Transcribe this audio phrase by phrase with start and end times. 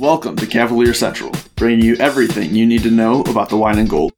[0.00, 3.86] Welcome to Cavalier Central, bringing you everything you need to know about the wine and
[3.86, 4.12] gold.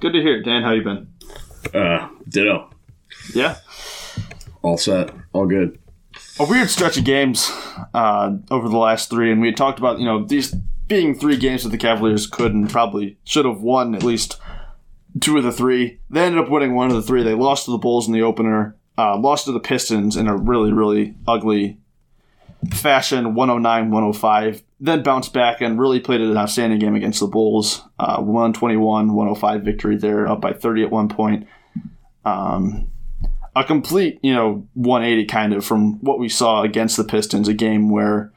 [0.00, 0.42] Good to hear.
[0.42, 1.08] Dan, how you been?
[1.72, 2.70] Uh, ditto.
[3.32, 3.58] Yeah.
[4.62, 5.12] All set.
[5.32, 5.78] All good.
[6.40, 7.52] A weird stretch of games
[7.94, 10.56] uh, over the last three, and we had talked about, you know, these
[10.88, 14.40] being three games that the Cavaliers could and probably should have won at least
[15.20, 16.00] two of the three.
[16.10, 17.22] They ended up winning one of the three.
[17.22, 20.36] They lost to the Bulls in the opener, uh, lost to the Pistons in a
[20.36, 21.78] really, really ugly
[22.72, 27.84] fashion 109 105 then bounced back and really played an outstanding game against the bulls
[28.00, 31.46] uh, 121 105 victory there up by 30 at one point
[32.24, 32.90] um,
[33.54, 37.54] a complete you know 180 kind of from what we saw against the pistons a
[37.54, 38.32] game where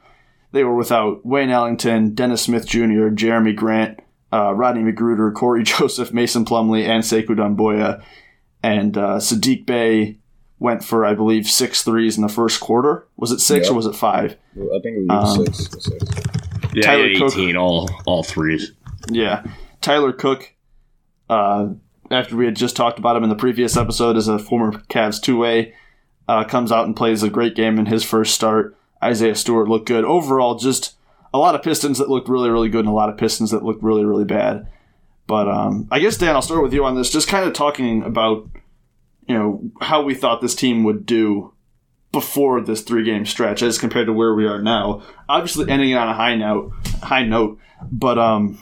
[0.51, 3.99] they were without wayne ellington dennis smith jr jerami grant
[4.33, 8.01] uh, rodney mcgruder cory joseph mason plumlee and sekou Doumbouya.
[8.63, 10.17] and uh, saddiq bey
[10.59, 13.07] went for I believe six threes in the first quarter.
[13.17, 13.71] Was it six Yep.
[13.71, 14.37] or was it five?
[14.55, 15.83] I think it was Um, six.
[15.83, 16.03] six.
[16.75, 17.33] Yeah, Tyler yeah, Cook.
[17.33, 18.71] 18, all all threes.
[19.09, 19.43] Yeah,
[19.81, 20.53] Tyler Cook.
[21.27, 21.69] Uh,
[22.11, 25.19] after we had just talked about him in the previous episode as a former Cavs
[25.19, 25.73] two way,
[26.27, 28.77] uh, comes out and plays a great game in his first start.
[29.03, 30.55] Isaiah Stewart looked good overall.
[30.55, 30.95] Just
[31.33, 33.63] a lot of Pistons that looked really really good and a lot of Pistons that
[33.63, 34.67] looked really really bad.
[35.27, 37.09] But um, I guess Dan, I'll start with you on this.
[37.09, 38.49] Just kind of talking about
[39.27, 41.53] you know how we thought this team would do
[42.11, 45.01] before this three game stretch as compared to where we are now.
[45.29, 47.57] Obviously ending it on a high note, high note.
[47.91, 48.59] But um,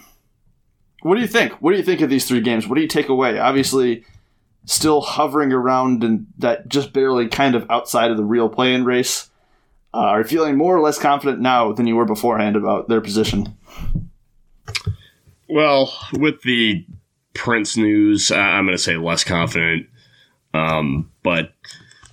[1.02, 1.54] what do you think?
[1.54, 2.68] What do you think of these three games?
[2.68, 3.40] What do you take away?
[3.40, 4.06] Obviously,
[4.66, 9.29] still hovering around and that just barely kind of outside of the real play-in race.
[9.94, 13.58] Uh, are feeling more or less confident now than you were beforehand about their position?
[15.50, 16.86] Well, with the
[17.34, 19.88] Prince news, I'm going to say less confident.
[20.54, 21.54] Um, but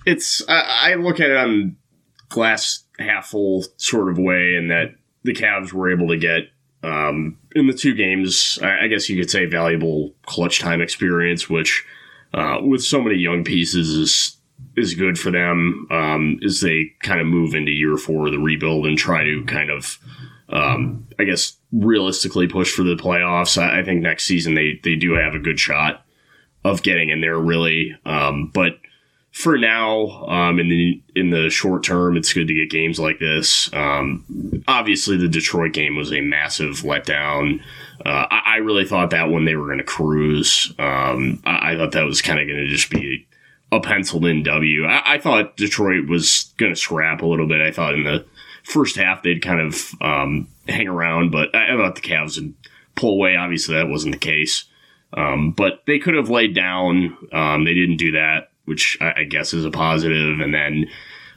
[0.05, 1.75] it's I, I look at it on
[2.29, 6.49] glass half full sort of way, in that the Cavs were able to get
[6.83, 8.57] um, in the two games.
[8.61, 11.85] I, I guess you could say valuable clutch time experience, which
[12.33, 14.37] uh, with so many young pieces is
[14.75, 18.39] is good for them um, as they kind of move into year four of the
[18.39, 19.99] rebuild and try to kind of
[20.49, 23.61] um, I guess realistically push for the playoffs.
[23.61, 26.05] I, I think next season they they do have a good shot
[26.63, 27.97] of getting in there really.
[28.05, 28.79] Um, but
[29.31, 33.19] for now, um, in the in the short term, it's good to get games like
[33.19, 33.71] this.
[33.73, 37.59] Um, obviously, the Detroit game was a massive letdown.
[38.03, 40.73] Uh, I, I really thought that when they were going to cruise.
[40.79, 43.26] Um, I, I thought that was kind of going to just be
[43.71, 44.85] a penciled in W.
[44.85, 47.61] I, I thought Detroit was going to scrap a little bit.
[47.61, 48.25] I thought in the
[48.63, 52.53] first half they'd kind of um, hang around, but I, I thought the Cavs would
[52.95, 53.35] pull away.
[53.35, 54.65] Obviously, that wasn't the case.
[55.13, 57.17] Um, but they could have laid down.
[57.31, 60.39] Um, they didn't do that, which I, I guess is a positive.
[60.39, 60.87] And then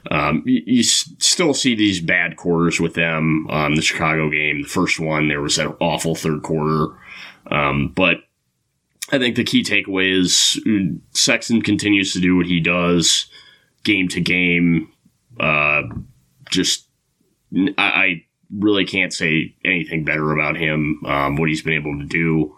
[0.09, 3.47] Um, you, you, still see these bad quarters with them.
[3.51, 6.87] Um, the Chicago game, the first one, there was that awful third quarter.
[7.51, 8.17] Um, but
[9.11, 13.25] I think the key takeaway is mm, Sexton continues to do what he does
[13.83, 14.91] game to game.
[15.39, 15.83] Uh,
[16.49, 16.87] just,
[17.55, 18.25] I, I,
[18.59, 22.53] really can't say anything better about him, um, what he's been able to do.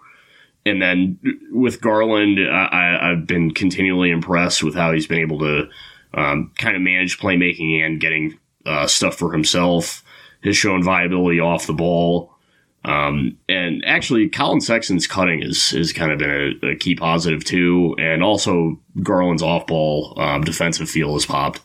[0.65, 1.19] And then
[1.51, 5.69] with Garland, I, have been continually impressed with how he's been able to
[6.15, 10.03] um, kind of manage playmaking and getting uh, stuff for himself.
[10.43, 12.32] Has shown viability off the ball.
[12.85, 17.43] Um, and actually, Colin Sexton's cutting is has kind of been a, a, key positive
[17.43, 21.61] too, and also Garland's off ball um, defensive feel has popped.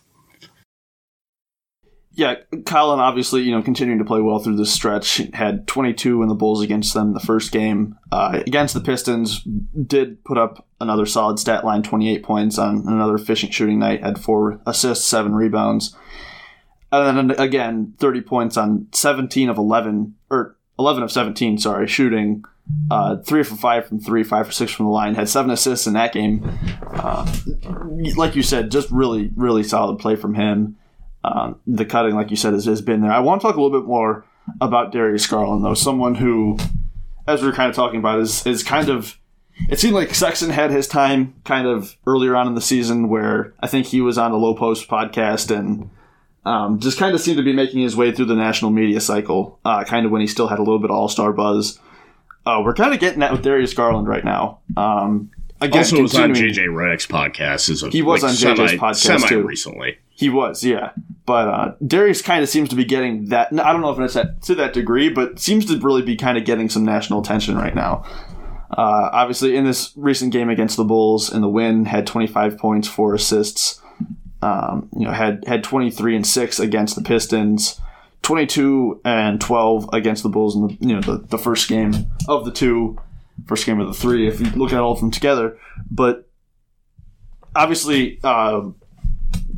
[2.12, 2.35] Yeah,
[2.67, 5.17] Colin obviously you know continuing to play well through this stretch.
[5.35, 9.43] Had 22 in the Bulls against them the first game uh, against the Pistons.
[9.43, 14.05] Did put up another solid stat line, 28 points on another efficient shooting night.
[14.05, 15.97] Had four assists, seven rebounds,
[16.93, 22.44] and then again 30 points on 17 of 11 or 11 of 17, sorry, shooting.
[22.90, 25.14] Uh, three for five from three, five for six from the line.
[25.14, 26.58] Had seven assists in that game.
[26.86, 27.26] Uh,
[28.16, 30.76] like you said, just really, really solid play from him.
[31.25, 33.12] Uh, the cutting, like you said, has, has been there.
[33.12, 34.25] I want to talk a little bit more
[34.60, 35.75] about Darius Garland, though.
[35.75, 36.58] Someone who,
[37.26, 39.19] as we are kind of talking about, is is kind of.
[39.69, 43.54] It seemed like Sexton had his time kind of earlier on in the season where
[43.58, 45.90] I think he was on the Lowe Post podcast and
[46.48, 49.60] um, just kind of seemed to be making his way through the national media cycle,
[49.66, 51.78] uh, kind of when he still had a little bit of all star buzz.
[52.46, 54.60] Uh, we're kind of getting that with Darius Garland right now.
[54.74, 55.30] Um,
[55.60, 57.68] again, also was on JJ Redick's podcast.
[57.68, 59.42] Is a, he was like, on JJ's semi, podcast semi too.
[59.42, 59.98] recently.
[60.08, 60.92] He was, yeah.
[61.26, 63.48] But uh, Darius kind of seems to be getting that.
[63.52, 66.38] I don't know if it's at, to that degree, but seems to really be kind
[66.38, 68.04] of getting some national attention right now.
[68.70, 72.88] Uh, obviously, in this recent game against the Bulls in the win, had 25 points,
[72.88, 73.82] four assists.
[74.40, 77.81] Um, you know, had had 23 and six against the Pistons,
[78.23, 81.93] 22 and 12 against the Bulls in the you know the, the first game
[82.29, 82.99] of the two,
[83.46, 84.29] first game of the three.
[84.29, 85.58] If you look at all of them together,
[85.90, 86.29] but
[87.55, 88.70] obviously, uh,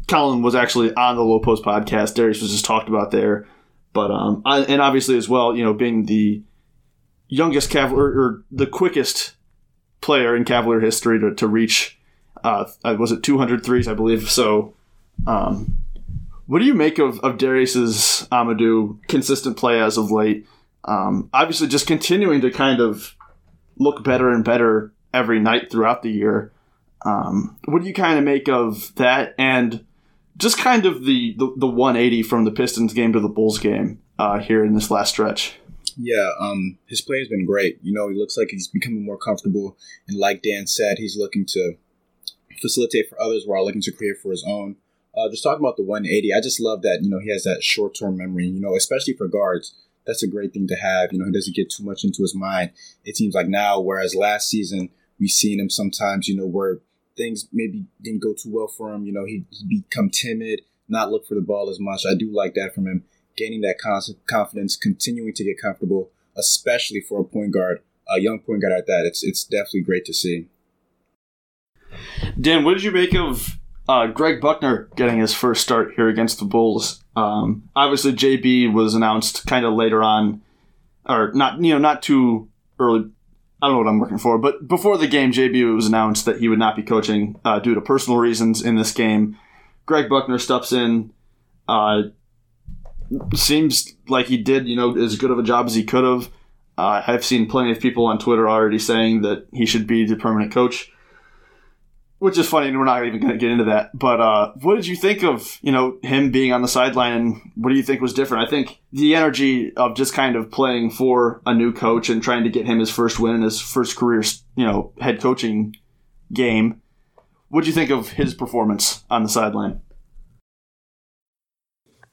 [0.09, 2.15] Collin was actually on the Lowe Post podcast.
[2.15, 3.47] Darius was just talked about there,
[3.93, 6.43] but um, and obviously as well, you know, being the
[7.29, 9.35] youngest Cavalier or the quickest
[10.01, 12.00] player in Cavalier history to, to reach
[12.45, 14.31] uh, was it 200 threes, I believe.
[14.31, 14.75] So,
[15.27, 15.77] um,
[16.47, 20.47] what do you make of, of Darius's Amadou consistent play as of late?
[20.85, 23.15] Um, obviously, just continuing to kind of
[23.79, 26.53] look better and better every night throughout the year.
[27.05, 29.85] Um, what do you kind of make of that and
[30.37, 34.01] just kind of the, the, the 180 from the Pistons game to the Bulls game
[34.19, 35.59] uh, here in this last stretch?
[35.97, 37.79] Yeah, um, his play has been great.
[37.83, 39.77] You know, he looks like he's becoming more comfortable,
[40.09, 41.75] and like Dan said, he's looking to
[42.61, 44.77] facilitate for others while looking to create for his own.
[45.17, 47.65] Uh, just talking about the 180, I just love that, you know, he has that
[47.65, 49.75] short term memory, you know, especially for guards.
[50.07, 51.13] That's a great thing to have.
[51.13, 52.71] You know, he doesn't get too much into his mind.
[53.05, 56.79] It seems like now, whereas last season, we've seen him sometimes, you know, where
[57.17, 59.05] things maybe didn't go too well for him.
[59.05, 62.05] You know, he, become timid, not look for the ball as much.
[62.09, 63.05] I do like that from him,
[63.37, 63.79] gaining that
[64.27, 68.87] confidence, continuing to get comfortable, especially for a point guard, a young point guard at
[68.87, 69.05] that.
[69.07, 70.47] It's, it's definitely great to see.
[72.41, 73.59] Dan, what did you make of
[73.89, 77.03] uh, Greg Buckner getting his first start here against the Bulls?
[77.17, 80.43] Um, obviously, JB was announced kind of later on,
[81.09, 83.11] or not, you know, not too early.
[83.63, 86.39] I don't know what I'm looking for, but before the game, JB was announced that
[86.39, 89.37] he would not be coaching uh, due to personal reasons in this game.
[89.85, 91.13] Greg Buckner steps in.
[91.69, 92.03] Uh,
[93.35, 96.31] seems like he did, you know, as good of a job as he could have.
[96.79, 100.17] Uh, I've seen plenty of people on Twitter already saying that he should be the
[100.17, 100.91] permanent coach
[102.21, 103.99] which is funny, and we're not even going to get into that.
[103.99, 107.53] But uh, what did you think of you know him being on the sideline, and
[107.57, 108.47] what do you think was different?
[108.47, 112.45] I think the energy of just kind of playing for a new coach and trying
[112.45, 114.23] to get him his first win in his first career,
[114.55, 115.75] you know, head coaching
[116.33, 116.81] game.
[117.49, 119.81] What do you think of his performance on the sideline?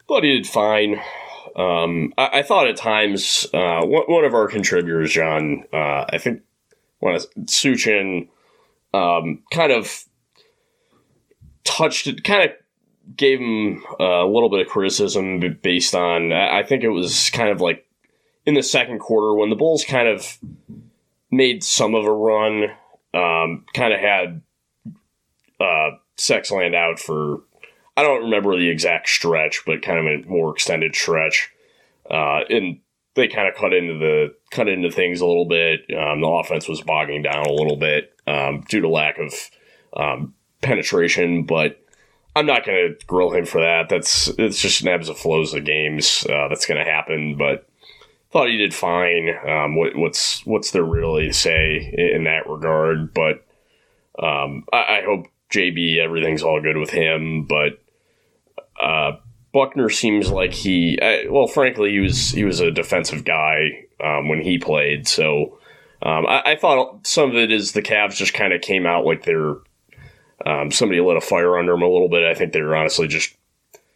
[0.08, 1.02] Thought he did fine.
[1.56, 6.44] Um, I, I, thought at times uh, one, of our contributors, John, uh, I think,
[7.00, 8.30] one of Suchin
[8.94, 10.06] um, kind of
[11.64, 12.56] touched it, kind of
[13.16, 17.62] gave him a little bit of criticism based on, I think it was kind of
[17.62, 17.88] like
[18.46, 20.38] in the second quarter when the Bulls kind of
[21.32, 22.66] made some of a run,
[23.14, 24.42] um, kind of had
[25.60, 27.42] uh, Sexland out for,
[27.96, 31.50] I don't remember the exact stretch, but kind of a more extended stretch.
[32.10, 32.80] Uh, and
[33.18, 35.82] they kind of cut into the cut into things a little bit.
[35.90, 39.34] Um, the offense was bogging down a little bit um, due to lack of
[39.96, 41.84] um, penetration, but
[42.36, 43.90] I'm not going to grill him for that.
[43.90, 46.26] That's it's just an ebbs and flows of games.
[46.30, 47.68] Uh, that's going to happen, but
[48.32, 49.34] thought he did fine.
[49.46, 53.14] Um, what, what's what's there really to say in, that regard?
[53.14, 53.46] But
[54.20, 57.46] um, I, I, hope JB everything's all good with him.
[57.46, 57.80] But
[58.80, 59.14] uh,
[59.58, 64.30] Buckner seems like he uh, well, frankly, he was he was a defensive guy um,
[64.30, 65.08] when he played.
[65.08, 65.58] So
[66.04, 69.04] um, I, I, thought some of it is the Cavs just kind of came out
[69.04, 69.56] like they're
[70.46, 72.24] um, somebody lit a fire under them a little bit.
[72.24, 73.36] I think they were honestly just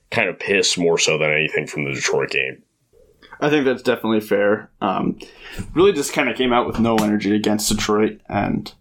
[0.10, 2.64] kind of pissed more so than anything from the Detroit game.
[3.40, 4.72] I think that's definitely fair.
[4.82, 5.20] Um,
[5.76, 8.74] really, just kind of came out with no energy against Detroit and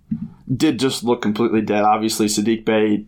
[0.56, 1.84] did just look completely dead.
[1.84, 3.04] Obviously, Saddiq Bey,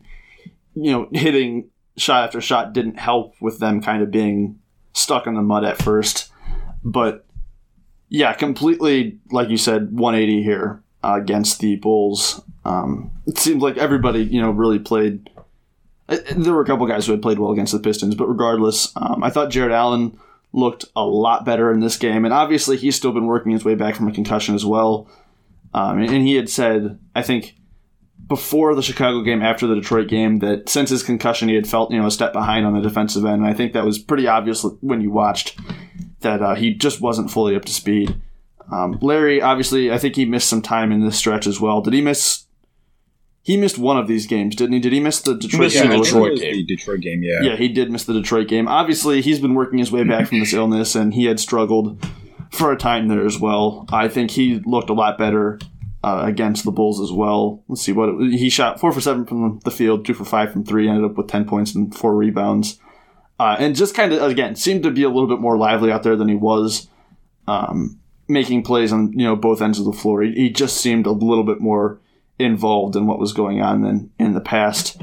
[0.74, 4.58] you know, hitting shot after shot didn't help with them kind of being
[4.92, 6.30] stuck in the mud at first.
[6.84, 7.24] But
[8.08, 12.42] yeah, completely, like you said, 180 here uh, against the Bulls.
[12.64, 15.30] Um, it seemed like everybody, you know, really played.
[16.08, 18.92] Uh, there were a couple guys who had played well against the Pistons, but regardless,
[18.96, 20.18] um, I thought Jarrett Allen
[20.52, 22.24] looked a lot better in this game.
[22.24, 25.08] And obviously, he's still been working his way back from a concussion as well.
[25.74, 27.56] Um, and he had said, I think,
[28.26, 31.90] before the Chicago game, after the Detroit game, that since his concussion, he had felt
[31.90, 33.42] you know a step behind on the defensive end.
[33.42, 35.58] And I think that was pretty obvious when you watched
[36.20, 38.20] that uh, he just wasn't fully up to speed.
[38.70, 41.80] Um, Larry, obviously, I think he missed some time in this stretch as well.
[41.80, 42.46] Did he miss
[43.42, 44.78] he missed one of these games, didn't he?
[44.78, 46.02] Did he miss the Detroit yeah, game?
[46.02, 46.54] Detroit game.
[46.54, 47.40] The Detroit game, yeah.
[47.42, 48.68] Yeah, he did miss the Detroit game.
[48.68, 52.06] Obviously, he's been working his way back from this illness, and he had struggled
[52.52, 53.84] for a time there as well.
[53.90, 55.58] I think he looked a lot better
[56.04, 57.62] uh, against the Bulls as well.
[57.68, 60.52] Let's see what it, he shot four for seven from the field, two for five
[60.52, 62.78] from three, ended up with ten points and four rebounds,
[63.38, 66.02] uh, and just kind of again seemed to be a little bit more lively out
[66.02, 66.88] there than he was.
[67.46, 70.22] Um, making plays on you know both ends of the floor.
[70.22, 72.00] He, he just seemed a little bit more
[72.38, 75.00] involved in what was going on than in the past.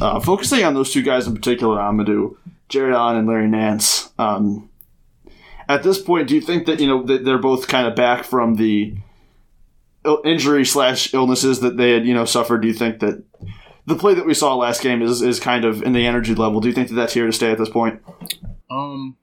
[0.00, 2.36] Uh, focusing on those two guys in particular, Amadou,
[2.68, 4.10] Jarrett Allen, and Larry Nance.
[4.18, 4.68] Um,
[5.68, 8.56] at this point, do you think that you know they're both kind of back from
[8.56, 8.96] the
[10.24, 12.62] injury slash illnesses that they had you know suffered?
[12.62, 13.24] Do you think that
[13.86, 16.60] the play that we saw last game is is kind of in the energy level?
[16.60, 18.00] Do you think that that's here to stay at this point?
[18.70, 19.16] Um,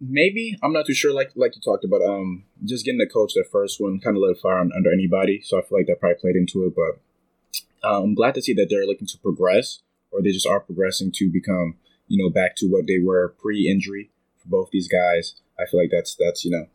[0.00, 1.12] maybe I'm not too sure.
[1.12, 4.22] Like like you talked about, um, just getting the coach that first one kind of
[4.22, 5.40] lit a fire under anybody.
[5.42, 6.74] So I feel like that probably played into it.
[6.74, 10.60] But um, I'm glad to see that they're looking to progress, or they just are
[10.60, 11.76] progressing to become,
[12.08, 15.36] you know, back to what they were pre-injury for both these guys.
[15.58, 16.66] I feel like that's that's you know,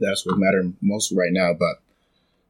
[0.00, 1.52] that's what matters most right now.
[1.58, 1.76] But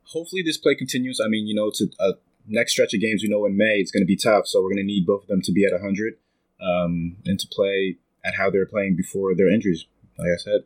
[0.04, 1.20] hopefully this play continues.
[1.24, 2.12] I mean, you know, to a
[2.46, 4.70] next stretch of games, we know in May it's going to be tough, so we're
[4.70, 6.14] going to need both of them to be at 100
[6.60, 9.86] um, and to play at how they're playing before their injuries,
[10.18, 10.60] like I said.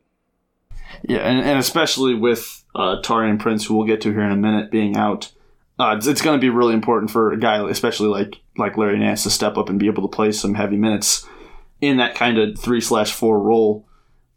[1.02, 4.36] Yeah, and, and especially with uh, Taurean Prince, who we'll get to here in a
[4.36, 5.32] minute, being out,
[5.78, 8.98] uh, it's, it's going to be really important for a guy, especially like like Larry
[8.98, 11.26] Nance, to step up and be able to play some heavy minutes
[11.80, 13.86] in that kind of three slash four role.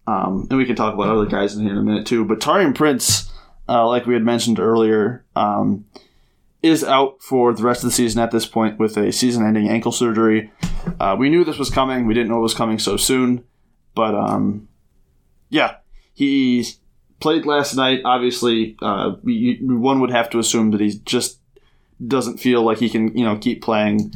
[0.08, 2.26] Um, and we can talk about other guys in here in a minute too.
[2.26, 3.32] But Taurean Prince,
[3.68, 5.86] uh, like we had mentioned earlier, um,
[6.62, 9.92] is out for the rest of the season at this point with a season-ending ankle
[9.92, 10.52] surgery.
[11.00, 12.08] Uh, we knew this was coming.
[12.08, 13.44] We didn't know it was coming so soon,
[13.94, 14.68] but um,
[15.50, 15.78] yeah,
[16.14, 16.66] he
[17.20, 18.02] played last night.
[18.04, 21.40] Obviously, uh, we, one would have to assume that he just
[22.06, 24.14] doesn't feel like he can, you know, keep playing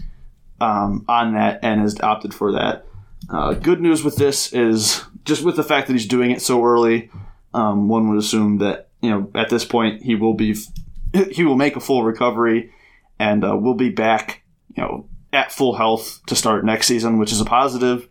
[0.59, 2.85] um, on that and has opted for that.
[3.29, 6.63] Uh, good news with this is just with the fact that he's doing it so
[6.63, 7.09] early.
[7.53, 10.55] Um, one would assume that you know at this point he will be
[11.31, 12.71] he will make a full recovery
[13.19, 14.43] and uh, will be back,
[14.75, 18.07] you know, at full health to start next season, which is a positive.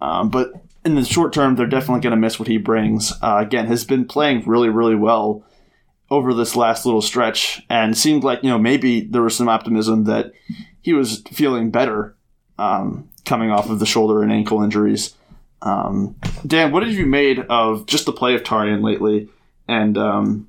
[0.00, 0.52] Um, but
[0.84, 3.12] in the short term, they're definitely going to miss what he brings.
[3.22, 5.44] Uh, again, has been playing really, really well
[6.10, 10.04] over this last little stretch, and seemed like you know maybe there was some optimism
[10.04, 10.32] that
[10.80, 12.16] he was feeling better
[12.58, 15.14] um, coming off of the shoulder and ankle injuries.
[15.62, 16.16] Um,
[16.46, 19.28] Dan, what have you made of just the play of Taurean lately,
[19.68, 20.48] and um,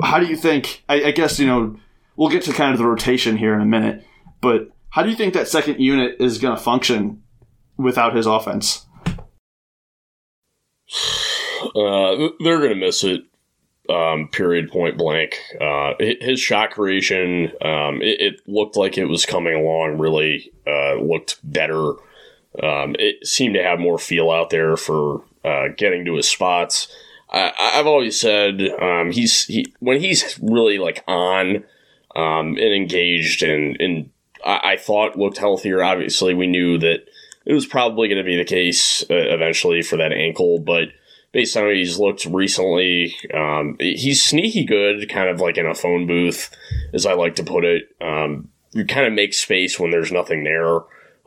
[0.00, 0.84] how do you think?
[0.88, 1.76] I, I guess you know
[2.16, 4.04] we'll get to kind of the rotation here in a minute,
[4.40, 7.22] but how do you think that second unit is going to function
[7.76, 8.86] without his offense?
[11.76, 13.22] Uh, they're going to miss it.
[13.88, 15.40] Um, period, point blank.
[15.60, 19.98] Uh, his shot creation, um, it, it, looked like it was coming along.
[19.98, 21.94] Really uh, looked better.
[22.62, 26.94] Um, it seemed to have more feel out there for uh, getting to his spots.
[27.32, 31.64] I, have always said um, he's he when he's really like on
[32.14, 34.10] um, and engaged and and
[34.44, 35.82] I, I, thought looked healthier.
[35.82, 37.06] Obviously, we knew that
[37.46, 40.88] it was probably going to be the case uh, eventually for that ankle, but
[41.32, 45.74] based on how he's looked recently, um, he's sneaky good, kind of like in a
[45.74, 46.50] phone booth,
[46.92, 47.84] as I like to put it.
[48.00, 50.80] Um, you kind of make space when there's nothing there.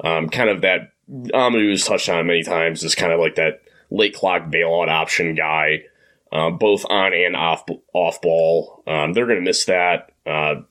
[0.03, 3.61] Um, kind of that Amadou has touched on many times is kind of like that
[3.89, 5.83] late clock bailout option guy,
[6.31, 8.83] um, both on and off off ball.
[8.87, 10.61] Um, they're going to miss that, uh,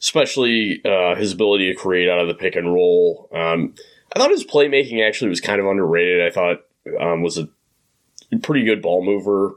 [0.00, 3.28] especially uh, his ability to create out of the pick and roll.
[3.32, 3.74] Um,
[4.14, 6.26] I thought his playmaking actually was kind of underrated.
[6.26, 6.64] I thought
[7.00, 7.48] um, was a
[8.38, 9.54] pretty good ball mover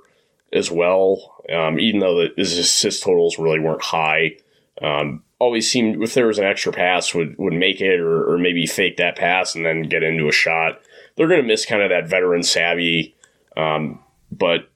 [0.53, 4.37] as well, um, even though the, his assist totals really weren't high.
[4.81, 8.37] Um, always seemed if there was an extra pass would would make it or, or
[8.37, 10.81] maybe fake that pass and then get into a shot.
[11.15, 13.15] They're going to miss kind of that veteran savvy,
[13.55, 13.99] um,
[14.31, 14.69] but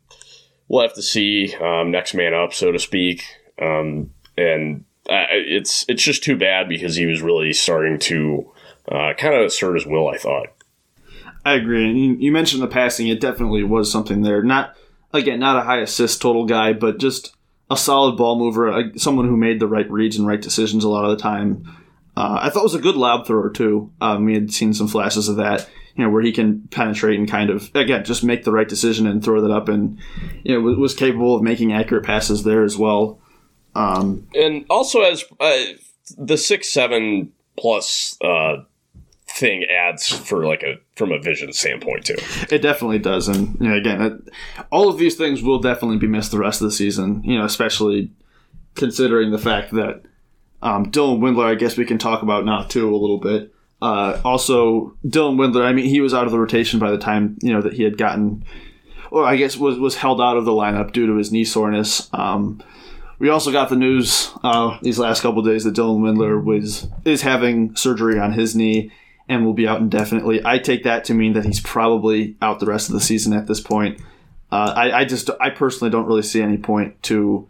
[0.68, 3.24] we'll have to see um, next man up, so to speak.
[3.62, 8.52] Um, and uh, it's it's just too bad because he was really starting to
[8.90, 10.08] uh, kind of assert his will.
[10.08, 10.48] I thought.
[11.50, 11.84] I agree.
[11.90, 14.44] And you, mentioned the passing; it definitely was something there.
[14.44, 14.76] Not
[15.12, 17.36] again, not a high assist total guy, but just
[17.72, 21.06] a solid ball mover, someone who made the right reads and right decisions a lot
[21.06, 21.64] of the time.
[22.16, 23.92] Uh, I thought was a good lob thrower too.
[24.00, 27.28] Um, we had seen some flashes of that, you know, where he can penetrate and
[27.28, 29.98] kind of again just make the right decision and throw that up, and
[30.44, 33.20] you know was capable of making accurate passes there as well.
[33.74, 35.64] Um, and also as uh,
[36.16, 38.58] the six seven plus uh,
[39.40, 42.18] thing adds for like a from a vision standpoint too.
[42.52, 44.14] It definitely does, and you know, again, it,
[44.72, 47.24] all of these things will definitely be missed the rest of the season.
[47.24, 48.12] You know, especially
[48.76, 50.04] considering the fact that
[50.62, 53.54] um, Dylan Windler, I guess we can talk about now too a little bit.
[53.82, 57.38] Uh, also, Dylan Windler, I mean, he was out of the rotation by the time
[57.42, 58.44] you know that he had gotten,
[59.10, 62.10] or I guess was was held out of the lineup due to his knee soreness.
[62.14, 62.62] Um,
[63.20, 67.22] we also got the news uh, these last couple days that Dylan Windler was is
[67.22, 68.92] having surgery on his knee
[69.30, 70.42] and will be out indefinitely.
[70.44, 73.48] I take that to mean that he's probably out the rest of the season at
[73.48, 74.02] this point.
[74.52, 77.48] Uh, I, I, just, I personally don't really see any point to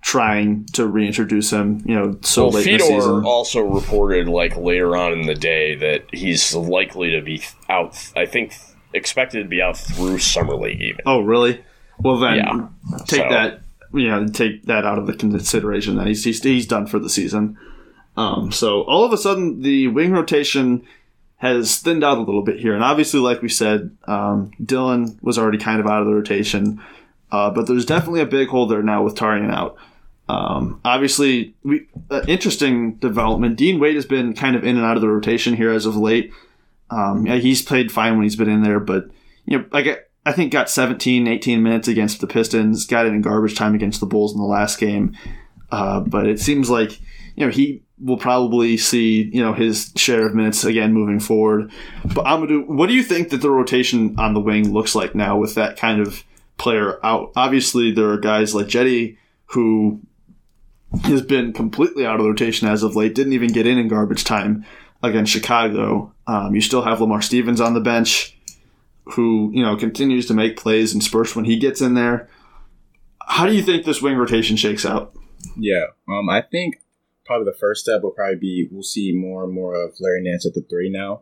[0.00, 1.82] trying to reintroduce him.
[1.84, 3.24] You know, so well, late Fedor in the season.
[3.24, 8.12] also reported like later on in the day that he's likely to be out.
[8.16, 8.56] I think
[8.94, 11.00] expected to be out through summer league even.
[11.06, 11.62] Oh, really?
[11.98, 12.68] Well, then yeah.
[13.06, 13.28] take so.
[13.28, 13.60] that.
[13.92, 15.96] You know, take that out of the consideration.
[15.96, 17.58] That he's he's, he's done for the season.
[18.16, 20.86] Um, so all of a sudden, the wing rotation
[21.40, 22.74] has thinned out a little bit here.
[22.74, 26.82] And obviously, like we said, um, Dylan was already kind of out of the rotation,
[27.32, 29.76] uh, but there's definitely a big hole there now with Taurean out.
[30.28, 33.56] Um, obviously, we, uh, interesting development.
[33.56, 35.96] Dean Wade has been kind of in and out of the rotation here as of
[35.96, 36.30] late.
[36.90, 39.08] Um, yeah, he's played fine when he's been in there, but
[39.46, 43.22] you know, I I think got 17, 18 minutes against the Pistons, got it in
[43.22, 45.16] garbage time against the Bulls in the last game.
[45.72, 47.00] Uh, but it seems like
[47.34, 51.70] you know he will probably see you know his share of minutes again moving forward.
[52.04, 55.36] But Amadou, what do you think that the rotation on the wing looks like now
[55.36, 56.24] with that kind of
[56.58, 57.32] player out?
[57.36, 60.00] Obviously, there are guys like Cedi who
[61.04, 63.14] has been completely out of the rotation as of late.
[63.14, 64.64] Didn't even get in in garbage time
[65.02, 66.12] against Chicago.
[66.26, 68.36] Um, you still have Lamar Stevens on the bench,
[69.14, 72.28] who you know continues to make plays and spurts when he gets in there.
[73.26, 75.14] How do you think this wing rotation shakes out?
[75.56, 76.80] Yeah, um, I think
[77.30, 80.44] probably the first step will probably be we'll see more and more of Larry Nance
[80.46, 81.20] at the three now.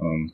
[0.00, 0.32] Um,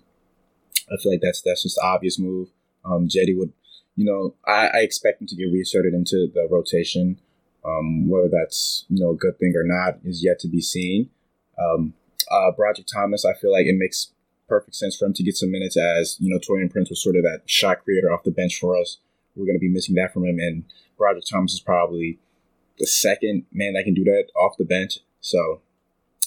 [0.90, 2.48] I feel like that's that's just the obvious move.
[2.86, 3.52] Um, Cedi would,
[3.96, 7.20] you know, I, I expect him to get reinserted into the rotation.
[7.62, 11.10] Um, whether that's you know a good thing or not is yet to be seen.
[11.58, 11.92] Um,
[12.30, 14.12] uh, Brodric Thomas, I feel like it makes
[14.48, 17.16] perfect sense for him to get some minutes as you know Taurean Prince was sort
[17.16, 18.96] of that shot creator off the bench for us.
[19.36, 20.64] We're going to be missing that from him, and
[20.98, 22.18] Brodric Thomas is probably
[22.78, 25.00] the second man that can do that off the bench.
[25.20, 25.60] So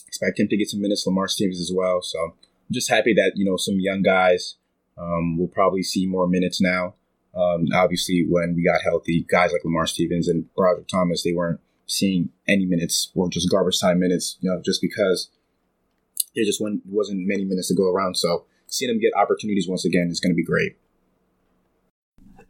[0.07, 1.05] expect him to get some minutes.
[1.05, 2.01] Lamar Stevens as well.
[2.01, 4.55] So I'm just happy that you know some young guys
[4.97, 6.95] um, will probably see more minutes now.
[7.35, 11.59] Um, obviously, when we got healthy, guys like Lamar Stevens and Brodric Thomas, they weren't
[11.87, 14.37] seeing any minutes or just garbage time minutes.
[14.41, 15.29] You know, just because
[16.35, 18.17] there just wasn't many minutes to go around.
[18.17, 20.77] So seeing them get opportunities once again is going to be great.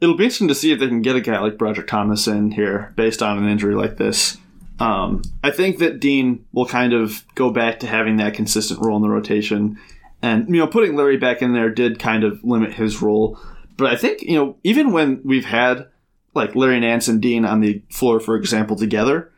[0.00, 2.50] It'll be interesting to see if they can get a guy like Brodric Thomas in
[2.50, 4.36] here based on an injury like this.
[4.80, 8.96] Um, I think that Dean will kind of go back to having that consistent role
[8.96, 9.78] in the rotation.
[10.20, 13.38] And, you know, putting Larry back in there did kind of limit his role.
[13.76, 15.88] But I think, you know, even when we've had
[16.34, 19.30] like Larry Nance and Dean on the floor, for example, together,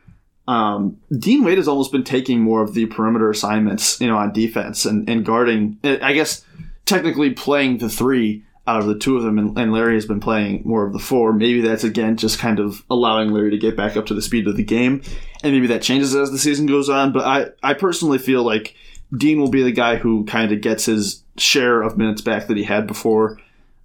[0.47, 4.31] um, Dean Wade has almost been taking more of the perimeter assignments, you know, on
[4.31, 6.45] defense and, and guarding, I guess,
[6.85, 10.19] technically playing the three out of the two of them, and, and, Larry has been
[10.19, 11.31] playing more of the four.
[11.33, 14.47] Maybe that's again just kind of allowing Larry to get back up to the speed
[14.47, 15.01] of the game,
[15.41, 17.11] and maybe that changes as the season goes on.
[17.11, 18.75] But I, I personally feel like
[19.15, 22.57] Dean will be the guy who kind of gets his share of minutes back that
[22.57, 23.39] he had before.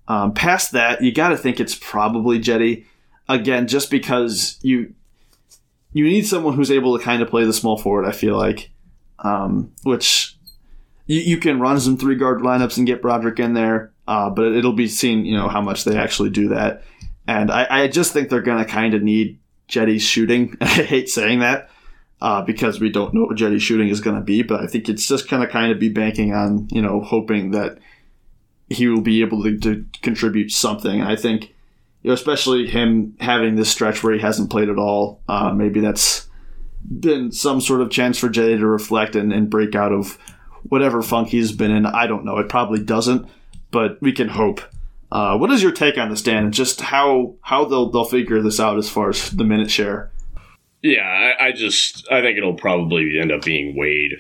[0.09, 2.85] Um, past that, you got to think it's probably Cedi
[3.29, 4.95] again, just because you
[5.93, 8.07] you need someone who's able to kind of play the small forward.
[8.07, 8.71] I feel like
[9.21, 10.37] um, which
[11.07, 14.53] you, you can run some three guard lineups and get Brodric in there, uh, but
[14.53, 16.83] it'll be seen, you know, how much they actually do that.
[17.27, 19.39] And I, I just think they're going to kind of need
[19.69, 20.57] Cedi's shooting.
[20.61, 21.71] I hate saying that
[22.21, 24.89] uh, because we don't know what Cedi's shooting is going to be, but I think
[24.89, 27.79] it's just going to kind of be banking on, you know, hoping that
[28.69, 31.03] he will be able to, to contribute something.
[31.03, 31.55] I think,
[32.03, 35.81] you know, especially him having this stretch where he hasn't played at all, uh, maybe
[35.81, 36.29] that's
[37.01, 40.19] been some sort of chance for Cedi to reflect and, and break out of
[40.65, 41.87] whatever funk he's been in.
[41.87, 42.39] I don't know.
[42.39, 43.29] It probably doesn't,
[43.73, 44.61] but we can hope.
[45.11, 46.45] Uh, what is your take on this, Dan?
[46.45, 50.13] And just how how they'll they'll figure this out as far as the minute share?
[50.83, 54.13] Yeah, I, I just I think it'll probably end up being Wade.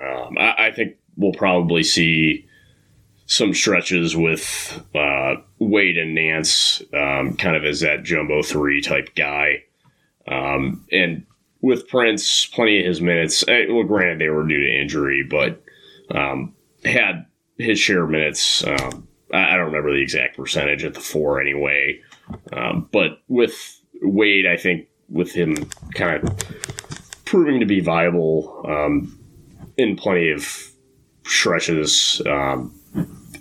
[0.00, 2.48] Um, I, I, think we'll probably see
[3.26, 9.14] some stretches with uh, Wade and Nance, um, kind of as that jumbo three type
[9.14, 9.64] guy,
[10.26, 11.26] um, and
[11.60, 13.44] with Prince, plenty of his minutes.
[13.46, 15.62] Eh, well, granted they were due to injury, but
[16.10, 17.26] um, had
[17.60, 18.66] his share of minutes.
[18.66, 22.00] Um, I, don't remember the exact percentage at the four anyway.
[22.52, 26.38] Um, but with Wade, I think with him kind of
[27.24, 29.18] proving to be viable um,
[29.76, 30.70] in plenty of
[31.24, 32.74] stretches, um,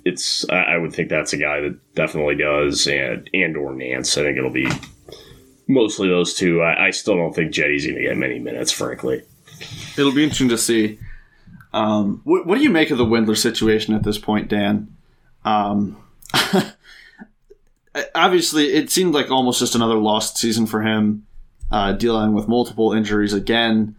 [0.05, 4.17] it's I, I would think that's a guy that definitely does, and and or Nance.
[4.17, 4.69] I think it'll be
[5.67, 6.61] mostly those two.
[6.61, 9.23] I, I still don't think Cedi's going to get many minutes, frankly.
[9.97, 10.99] It'll be interesting to see.
[11.73, 14.95] Um, what, what, do you make of the Windler situation at this point, Dan?
[15.45, 15.97] Um,
[18.15, 21.25] obviously, it seemed like almost just another lost season for him,
[21.71, 23.95] uh, dealing with multiple injuries again.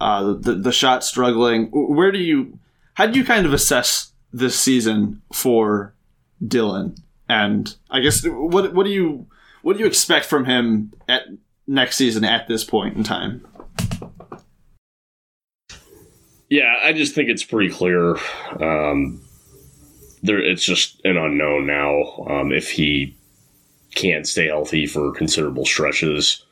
[0.00, 1.66] Uh, the the shot struggling.
[1.72, 2.58] Where do you?
[2.94, 5.94] How do you kind of assess this season for
[6.42, 6.98] Dylan?
[7.28, 9.26] And I guess what what do you
[9.62, 11.24] what do you expect from him at
[11.66, 13.46] next season at this point in time?
[16.50, 18.16] Yeah, I just think it's pretty clear.
[18.60, 19.22] Um,
[20.22, 22.02] there, it's just an unknown now.
[22.28, 23.16] Um, if he
[23.94, 26.44] can't stay healthy for considerable stretches,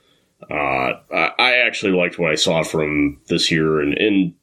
[0.48, 4.34] uh, I, I, actually liked what I saw from this year, and,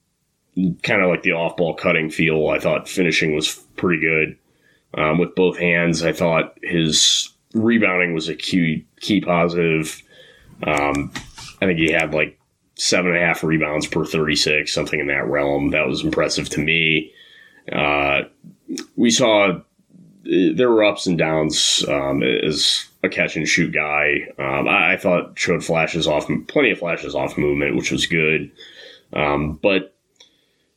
[0.84, 2.50] kind of like the off-ball cutting feel.
[2.50, 4.38] I thought finishing was pretty good
[4.94, 6.04] um, with both hands.
[6.04, 10.02] I thought his rebounding was a key key positive.
[10.64, 11.12] Um,
[11.62, 12.40] I think he had like
[12.76, 15.72] seven and a half rebounds per 36, something in that realm.
[15.72, 17.12] That was impressive to me.
[17.72, 18.24] Uh,
[18.96, 19.60] we saw
[20.24, 24.28] there were ups and downs um, as a catch and shoot guy.
[24.40, 28.52] Um, I, I, thought showed flashes off, plenty of flashes off movement, which was good.
[29.14, 29.96] Um, but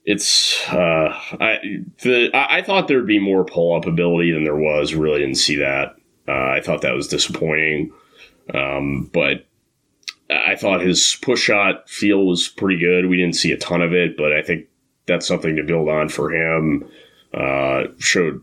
[0.05, 1.59] it's uh, I
[2.03, 4.95] the I thought there'd be more pull up ability than there was.
[4.95, 5.97] Really didn't see that.
[6.27, 7.93] Uh, I thought that was disappointing.
[8.55, 9.47] Um, but
[10.31, 13.07] I thought his push shot feel was pretty good.
[13.07, 14.67] We didn't see a ton of it, but I think
[15.07, 16.88] that's something to build on for him.
[17.33, 18.43] Uh, showed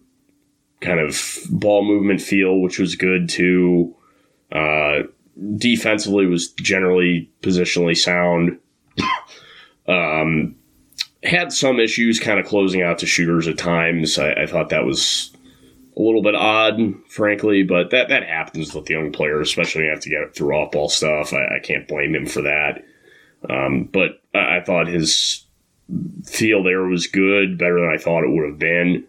[0.81, 3.95] kind of ball movement feel, which was good too.
[4.51, 5.03] Uh,
[5.57, 8.59] defensively was generally positionally sound.
[9.87, 10.55] um,
[11.23, 14.17] had some issues kind of closing out to shooters at times.
[14.17, 15.31] I, I thought that was
[15.97, 19.91] a little bit odd, frankly, but that, that happens with young players, especially when you
[19.91, 21.33] have to get through off ball stuff.
[21.33, 22.83] I, I, can't blame him for that.
[23.49, 25.45] Um, but I, I, thought his
[26.25, 29.05] feel there was good, better than I thought it would have been.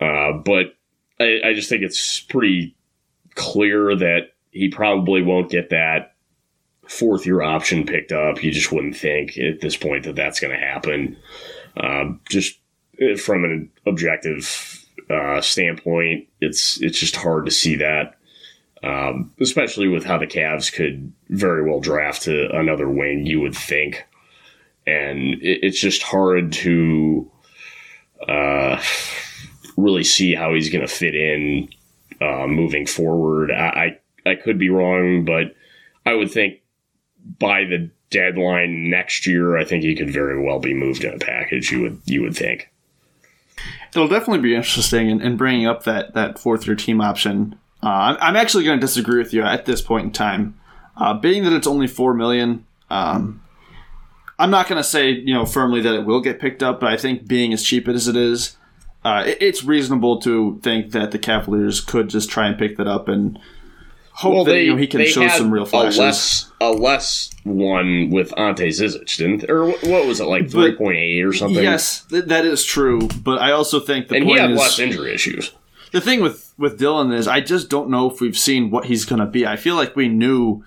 [0.00, 0.76] Uh, but
[1.18, 2.76] I, I just think it's pretty
[3.34, 6.14] clear that he probably won't get that
[6.88, 8.42] fourth year option picked up.
[8.42, 11.16] You just wouldn't think at this point that that's going to happen.
[11.76, 12.58] Um, just
[13.02, 14.73] uh, from an objective
[15.10, 18.16] uh, standpoint, it's it's just hard to see that,
[18.82, 23.26] um, especially with how the Cavs could very well draft to another wing.
[23.26, 24.04] You would think,
[24.86, 27.30] and it, it's just hard to
[28.28, 28.82] uh,
[29.76, 31.68] really see how he's going to fit in
[32.20, 33.50] uh, moving forward.
[33.50, 35.54] I, I I could be wrong, but
[36.06, 36.60] I would think
[37.38, 41.18] by the deadline next year, I think he could very well be moved in a
[41.18, 41.70] package.
[41.70, 42.70] You would you would think
[43.90, 47.58] it'll definitely be interesting in, in bringing up that that fourth year team option.
[47.82, 50.58] Uh, I'm, actually going to disagree with you at this point in time,
[50.96, 52.64] uh, being that it's only four million.
[52.88, 53.42] Um,
[54.38, 56.92] I'm not going to say you know firmly that it will get picked up, but
[56.92, 58.56] I think being as cheap as it is,
[59.04, 62.88] uh, it, it's reasonable to think that the Cavaliers could just try and pick that
[62.88, 63.38] up and
[64.14, 65.98] hope well, that they, you know, he can show some real flashes.
[65.98, 69.50] A less, a less one with Ante Zizic, didn't?
[69.50, 71.62] Or what was it like three point eight or something?
[71.62, 73.08] Yes, th- that is true.
[73.22, 75.52] But I also think the and point he had is, less injury issues.
[75.92, 79.04] The thing with with Dylan is I just don't know if we've seen what he's
[79.04, 79.46] going to be.
[79.46, 80.64] I feel like we knew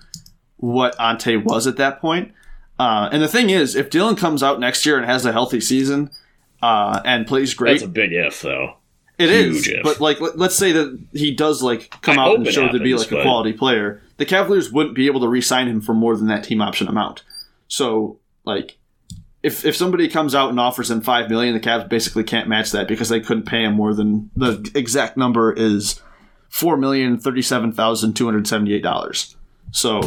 [0.58, 2.32] what Ante was at that point.
[2.78, 5.60] Uh, and the thing is, if Dylan comes out next year and has a healthy
[5.60, 6.10] season
[6.62, 8.76] uh, and plays great, That's a big if, though.
[9.18, 9.66] It is.
[9.66, 9.82] if.
[9.82, 12.78] But like, let, us say that he does like come I out and show to
[12.78, 14.02] be like a quality player.
[14.16, 17.22] The Cavaliers wouldn't be able to re-sign him for more than that team option amount.
[17.68, 18.78] So like,
[19.42, 22.70] if if somebody comes out and offers him five million, the Cavs basically can't match
[22.72, 26.00] that because they couldn't pay him more than the exact number is
[26.48, 29.36] four million thirty-seven thousand two hundred seventy-eight dollars.
[29.72, 30.00] So.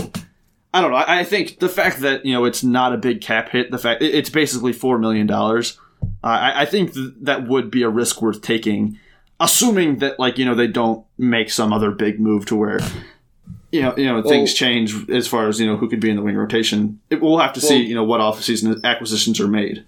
[0.73, 0.97] I don't know.
[0.97, 3.77] I I think the fact that you know it's not a big cap hit, the
[3.77, 5.77] fact it- it's basically four million dollars.
[6.23, 8.97] Uh, I, I think th- that would be a risk worth taking,
[9.39, 12.79] assuming that like you know they don't make some other big move to where
[13.71, 16.15] you know you know things change as far as you know who could be in
[16.15, 16.99] the wing rotation.
[17.09, 19.85] It, we'll have to see you know what off-season acquisitions are made.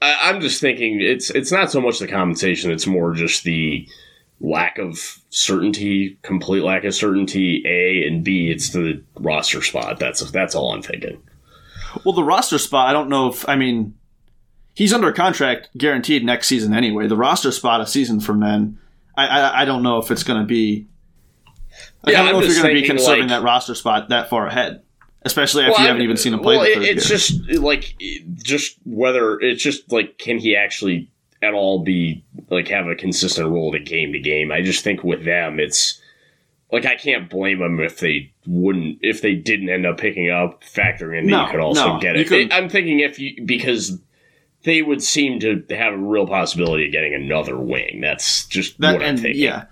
[0.00, 3.86] I, I'm just thinking it's it's not so much the compensation; it's more just the
[4.40, 7.62] lack of certainty, complete lack of certainty.
[7.66, 9.98] A and B, it's the roster spot.
[9.98, 11.22] That's that's all I'm thinking.
[12.04, 13.94] Well, the roster spot, I don't know if I mean
[14.76, 17.08] he's under contract guaranteed next season anyway.
[17.08, 18.78] The roster spot a season from then,
[19.16, 20.86] I I, I don't know if it's going to be.
[22.04, 23.74] Like, Yeah, I don't know I'm if you're going to be conserving like- that roster
[23.74, 24.82] spot that far ahead,
[25.22, 26.56] especially after Well, you haven't even seen him play.
[26.56, 27.18] Well, the it- third it's year.
[27.18, 27.94] just like
[28.42, 31.10] just whether it's just like can he actually
[31.42, 34.52] at all be like have a consistent role to game to game.
[34.52, 36.00] I just think with them, it's
[36.72, 40.62] like I can't blame them if they wouldn't if they didn't end up picking up
[40.64, 42.52] factoring in that No, you could also no, get it.
[42.52, 43.98] I'm thinking if you because
[44.66, 48.00] they would seem to have a real possibility of getting another wing.
[48.02, 49.40] That's just That what I'm and thinking.
[49.42, 49.64] yeah,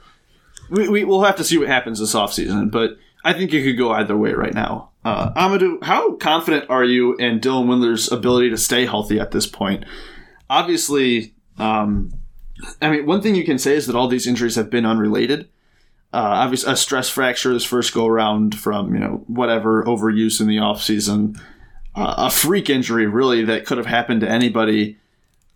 [0.70, 3.76] we, we we'll have to see what happens this offseason, but I think it could
[3.76, 4.90] go either way right now.
[5.04, 9.46] Uh, Amadou, how confident are you in Dylan Windler's ability to stay healthy at this
[9.46, 9.84] point?
[10.48, 12.12] Obviously, um,
[12.80, 15.48] I mean, one thing you can say is that all these injuries have been unrelated.
[16.12, 20.46] Uh, obviously, a stress fracture his first go around from you know whatever overuse in
[20.46, 21.38] the offseason.
[21.96, 24.98] Uh, a freak injury, really, that could have happened to anybody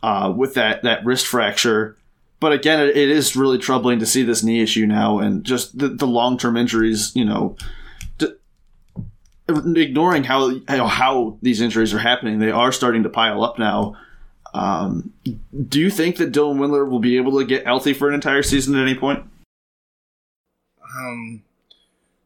[0.03, 1.97] uh, with that that wrist fracture.
[2.41, 5.77] But again, it, it is really troubling to see this knee issue now, and just
[5.79, 7.11] the, the long term injuries.
[7.17, 7.57] You know,
[9.49, 13.97] ignoring how how how these injuries are happening, they are starting to pile up now.
[14.55, 15.13] Um,
[15.69, 18.43] do you think that Dylan Windler will be able to get healthy for an entire
[18.43, 19.25] season at any point?
[20.83, 21.43] Um,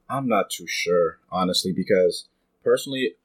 [0.09, 2.29] I'm not too sure, honestly, because
[2.63, 3.17] personally,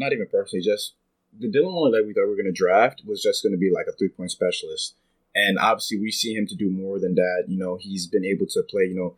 [0.00, 0.94] not even personally, just
[1.38, 3.58] the Dylan Windler that we thought we were going to draft was just going to
[3.58, 4.94] be like a three point specialist.
[5.34, 7.44] And obviously, we see him to do more than that.
[7.46, 9.14] You know, he's been able to play, you know,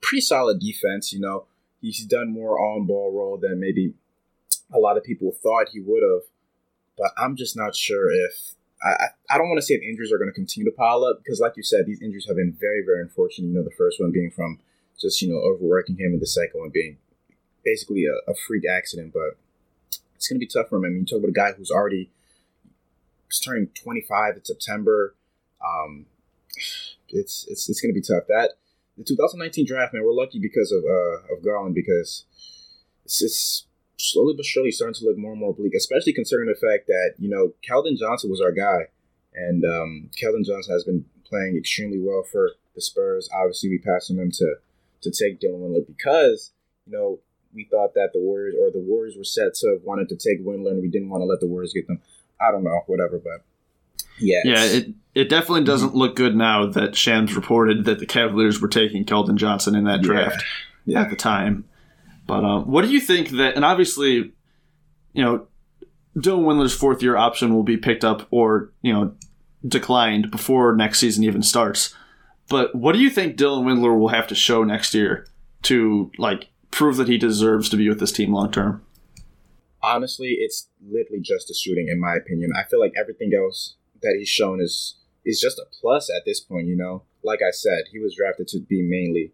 [0.00, 1.12] pretty solid defense.
[1.12, 1.46] You know,
[1.80, 3.94] he's done more on ball role than maybe
[4.72, 6.22] a lot of people thought he would have.
[6.96, 10.18] But I'm just not sure if I, I don't want to say if injuries are
[10.18, 12.82] going to continue to pile up because, like you said, these injuries have been very,
[12.84, 13.48] very unfortunate.
[13.48, 14.60] You know, the first one being from
[15.00, 16.98] just you know overworking him, and the second one being
[17.64, 19.12] basically a, a freak accident.
[19.12, 19.36] But
[20.16, 20.84] it's going to be tough for him.
[20.84, 22.10] I mean, you talk about a guy who's already
[23.44, 25.14] turning 25 in September.
[25.64, 26.06] Um,
[27.08, 28.24] it's it's it's going to be tough.
[28.28, 28.52] That
[28.96, 32.24] the 2019 draft, man, we're lucky because of uh, of Garland because
[33.04, 33.66] it's, it's
[33.98, 37.14] slowly but surely starting to look more and more bleak, especially considering the fact that
[37.18, 38.88] you know Keldon Johnson was our guy,
[39.34, 43.28] and um, Keldon Johnson has been playing extremely well for the Spurs.
[43.34, 44.56] Obviously, we passed on him to
[45.02, 46.52] to take Dylan Windler because
[46.86, 47.20] you know
[47.56, 50.44] we thought that the Warriors or the Warriors were set to have wanted to take
[50.46, 52.00] Windler, and we didn't want to let the Warriors get them.
[52.40, 53.44] I don't know, whatever, but
[54.20, 58.60] yeah, Yeah, it it definitely doesn't look good now that Shams reported that the Cavaliers
[58.60, 60.44] were taking Keldon Johnson in that draft
[60.84, 61.00] Yeah.
[61.00, 61.64] at the time.
[62.26, 63.56] But um, what do you think that?
[63.56, 64.32] And obviously,
[65.14, 65.46] you know,
[66.16, 69.14] Dylan Windler's fourth year option will be picked up or you know
[69.66, 71.94] declined before next season even starts.
[72.48, 75.26] But what do you think Dylan Windler will have to show next year
[75.62, 78.86] to like prove that he deserves to be with this team long term?
[79.86, 82.50] honestly, it's literally just the shooting, in my opinion.
[82.56, 86.40] I feel like everything else that he's shown is is just a plus at this
[86.40, 86.66] point.
[86.66, 89.32] You know, like I said, he was drafted to be mainly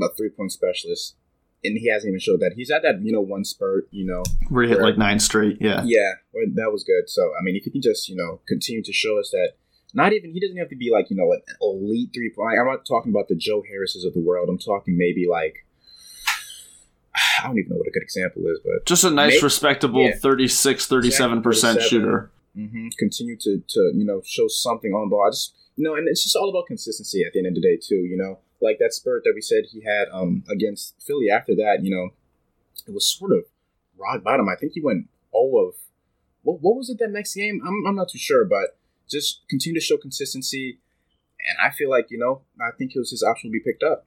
[0.00, 1.16] a three point specialist,
[1.64, 2.52] and he hasn't even showed that.
[2.56, 5.58] He's had that you know one spurt, you know, Where he hit like nine straight,
[5.60, 5.82] yeah.
[5.84, 6.12] yeah,
[6.54, 7.08] that was good.
[7.08, 9.52] So I mean, if he can just you know continue to show us that.
[9.96, 12.58] Not even he doesn't have to be like you know an elite three point.
[12.58, 14.48] I'm not talking about the Joe Harrises of the world.
[14.48, 15.64] I'm talking maybe like
[17.42, 20.02] I don't even know what a good example is, but Just a nice, Maybe- respectable
[20.04, 20.14] yeah.
[20.16, 21.80] 36, 37% 37.
[21.88, 22.30] shooter.
[22.54, 25.24] hmm continue to to you know show something on ball.
[25.26, 27.60] I just you know, and it's just all about consistency at the end of the
[27.60, 27.96] day too.
[27.96, 31.28] You know, like that spurt that we said he had um against Philly.
[31.30, 32.10] After that, you know,
[32.86, 33.44] it was sort of
[33.98, 34.48] rock bottom.
[34.48, 35.74] I think he went oh of
[36.42, 37.60] what what was it that next game?
[37.66, 38.76] I'm I'm not too sure, but
[39.10, 40.78] just continue to show consistency.
[41.46, 43.82] And I feel like you know, I think it was his option to be picked
[43.82, 44.06] up.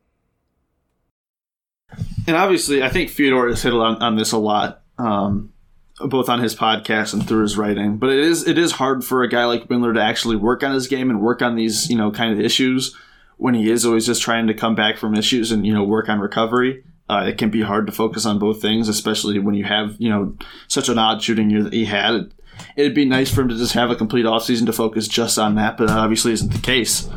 [2.27, 4.83] And obviously, I think Fyodor has hit on, on this a lot.
[4.97, 5.53] Um,
[5.99, 7.97] both on his podcast and through his writing.
[7.97, 10.73] But it is it is hard for a guy like Windler to actually work on
[10.73, 12.95] his game and work on these you know kind of issues
[13.37, 16.09] when he is always just trying to come back from issues and you know work
[16.09, 16.83] on recovery.
[17.09, 20.09] Uh, it can be hard to focus on both things, especially when you have you
[20.09, 20.35] know
[20.67, 22.31] such an odd shooting year that he had.
[22.75, 25.55] It'd be nice for him to just have a complete offseason to focus just on
[25.55, 27.07] that, but that obviously isn't the case.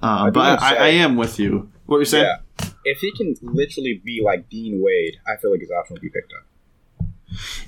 [0.00, 1.70] Uh, but I, I, I am with you.
[1.86, 2.24] What you saying?
[2.24, 2.68] Yeah.
[2.84, 6.10] If he can literally be like Dean Wade, I feel like his option will be
[6.10, 7.08] picked up.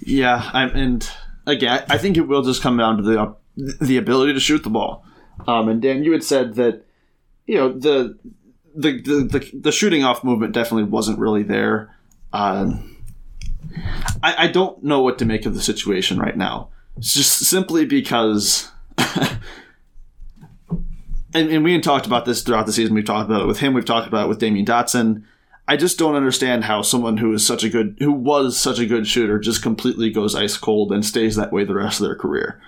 [0.00, 1.10] Yeah, I'm, and
[1.46, 3.36] again, I think it will just come down to the
[3.80, 5.04] the ability to shoot the ball.
[5.46, 6.84] Um, and Dan, you had said that
[7.46, 8.18] you know the
[8.74, 11.94] the the, the, the shooting off movement definitely wasn't really there.
[12.32, 12.96] Um,
[14.22, 16.70] I, I don't know what to make of the situation right now.
[16.96, 18.70] It's just simply because.
[21.34, 22.94] and, and we had talked about this throughout the season.
[22.94, 23.74] We've talked about it with him.
[23.74, 25.24] We've talked about it with Damyean Dotson.
[25.66, 28.86] I just don't understand how someone who is such a good, who was such a
[28.86, 32.16] good shooter, just completely goes ice cold and stays that way the rest of their
[32.16, 32.60] career.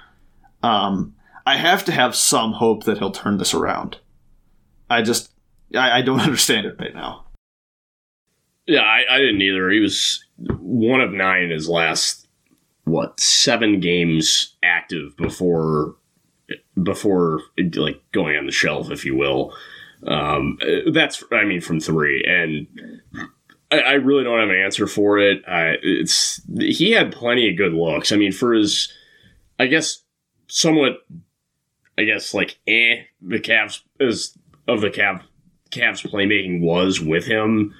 [0.62, 1.14] Um,
[1.46, 3.98] I have to have some hope that he'll turn this around.
[4.90, 5.32] I just,
[5.74, 7.24] I, I don't understand it right now.
[8.66, 9.70] Yeah, I, I didn't either.
[9.70, 12.28] He was one of nine in his last
[12.84, 15.96] what seven games active before
[16.82, 17.40] before
[17.74, 19.54] like going on the shelf, if you will.
[20.06, 20.58] Um,
[20.92, 22.66] that's I mean from three, and
[23.70, 25.42] I, I, really don't have an answer for it.
[25.46, 28.10] I, it's he had plenty of good looks.
[28.10, 28.90] I mean, for his,
[29.58, 30.02] I guess
[30.48, 30.98] somewhat,
[31.98, 35.22] I guess like eh, the Cavs is of the Cav
[35.70, 37.74] Cavs playmaking was with him.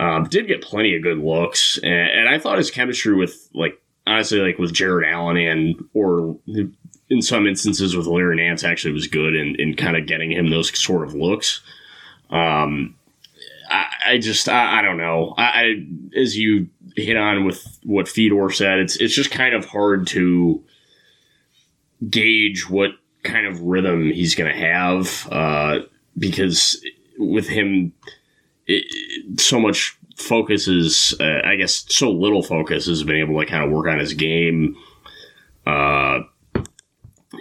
[0.00, 3.80] Um, did get plenty of good looks, and, and I thought his chemistry with like
[4.06, 6.38] honestly like with Jarrett Allen and or
[7.10, 10.48] in some instances with Larry Nance actually was good in, in kind of getting him
[10.48, 11.60] those sort of looks.
[12.30, 12.94] Um,
[13.68, 15.34] I, I just I, I, don't know.
[15.36, 19.64] I, I, as you hit on with what Fedor said, it's it's just kind of
[19.64, 20.62] hard to
[22.08, 22.92] gauge what
[23.24, 25.80] kind of rhythm he's going to have uh,
[26.16, 26.84] because
[27.18, 27.92] with him,
[28.66, 33.46] it, so much focus is uh, I guess so little focus has been able to
[33.46, 34.76] kind of work on his game.
[35.66, 36.20] Uh,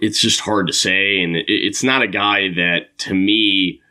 [0.02, 1.22] it's just hard to say.
[1.22, 3.82] And it's not a guy that, to me,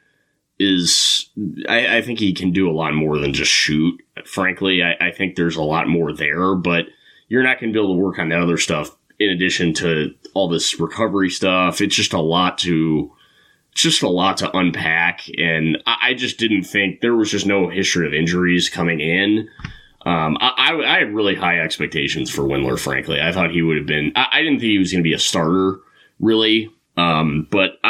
[0.59, 1.29] is.
[1.69, 4.01] I, I think he can do a lot more than just shoot.
[4.25, 6.87] Frankly, I, I think there's a lot more there, but
[7.29, 10.15] you're not going to be able to work on that other stuff in addition to
[10.35, 11.81] all this recovery stuff.
[11.81, 13.13] It's just a lot to.
[13.75, 17.69] Just a lot to unpack, and I, I just didn't think there was just no
[17.69, 19.49] history of injuries coming in.
[20.05, 23.21] Um, I, I, I, had really high expectations for Windler, frankly.
[23.21, 24.11] I thought he would have been.
[24.17, 25.79] I, I didn't think he was going to be a starter
[26.21, 26.71] really.
[26.97, 27.89] Um, but I,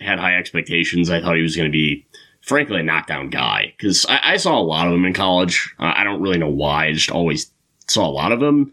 [0.00, 1.10] I, had high expectations.
[1.10, 2.06] I thought he was going to be,
[2.40, 5.72] frankly, a knockdown guy because I, I, saw a lot of him in college.
[5.78, 6.86] I don't really know why.
[6.86, 7.52] I just always
[7.86, 8.72] saw a lot of him.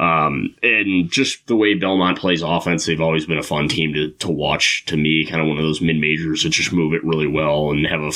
[0.00, 4.10] Um, and just the way Belmont plays offense, they've always been a fun team to,
[4.10, 7.04] to watch to me, kind of one of those mid majors that just move it
[7.04, 8.12] really well and have a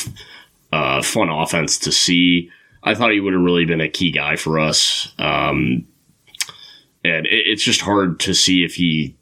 [0.73, 2.51] uh, fun offense to see.
[2.83, 5.15] I thought he would have really been a key guy for us.
[5.19, 5.87] Um,
[7.05, 9.17] and it, it's just hard to see if he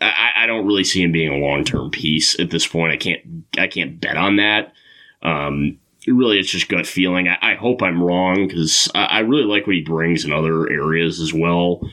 [0.00, 2.92] I, I don't really see him being a long term piece at this point.
[2.92, 3.20] I can't
[3.58, 4.72] I can't bet on that.
[5.22, 7.28] Um, really, it's just gut feeling.
[7.28, 10.68] I, I hope I'm wrong because I, I, really like what he brings in other
[10.68, 11.88] areas as well.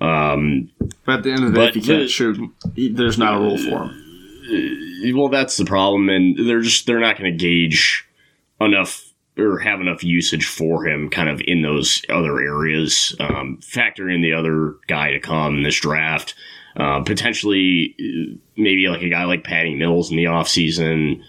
[0.00, 0.70] Um,
[1.04, 2.38] but at the end of the day, if he can't shoot,
[2.74, 4.02] there's not a role for him.
[4.48, 8.06] Uh, well, that's the problem, and they're just they're not going to gauge
[8.60, 13.14] enough or have enough usage for him kind of in those other areas.
[13.20, 16.34] Um, factor in the other guy to come in this draft.
[16.76, 21.22] Uh, potentially, uh, maybe like a guy like Patty Mills in the offseason.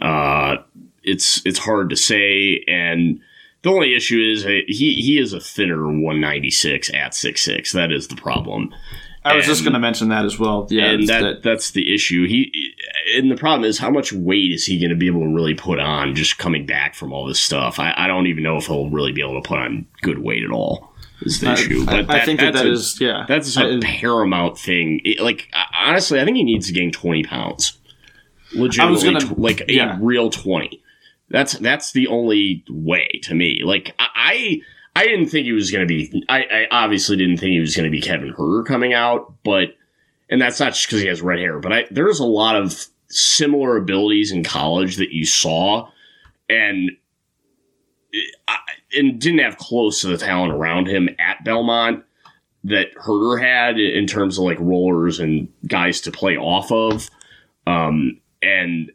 [0.00, 0.56] Uh,
[1.04, 3.20] it's it's hard to say, and
[3.62, 7.72] the only issue is uh, he he is a thinner 196 at 6'6.
[7.72, 8.74] That is the problem.
[9.24, 10.66] I was and, just going to mention that as well.
[10.70, 12.26] Yeah, and that, that, that's the issue.
[12.26, 12.74] He
[13.14, 15.54] and the problem is how much weight is he going to be able to really
[15.54, 17.78] put on just coming back from all this stuff?
[17.78, 20.42] I, I don't even know if he'll really be able to put on good weight
[20.42, 21.84] at all is the I, issue.
[21.84, 23.24] But I, that, I think that, that a, is yeah.
[23.28, 25.00] That's a paramount thing.
[25.04, 27.78] It, like honestly, I think he needs to gain twenty pounds.
[28.54, 29.96] Legitimately, gonna, like yeah.
[29.96, 30.82] a real twenty.
[31.30, 33.60] That's that's the only way to me.
[33.64, 34.62] Like I
[34.98, 36.24] I didn't think he was going to be.
[36.28, 39.76] I, I obviously didn't think he was going to be Kevin Huerter coming out, but
[40.28, 41.60] and that's not just because he has red hair.
[41.60, 45.88] But I, there's a lot of similar abilities in college that you saw,
[46.48, 46.90] and
[48.48, 48.58] I,
[48.92, 52.04] and didn't have close to the talent around him at Belmont
[52.64, 57.08] that Huerter had in terms of like rollers and guys to play off of.
[57.66, 58.90] Um, and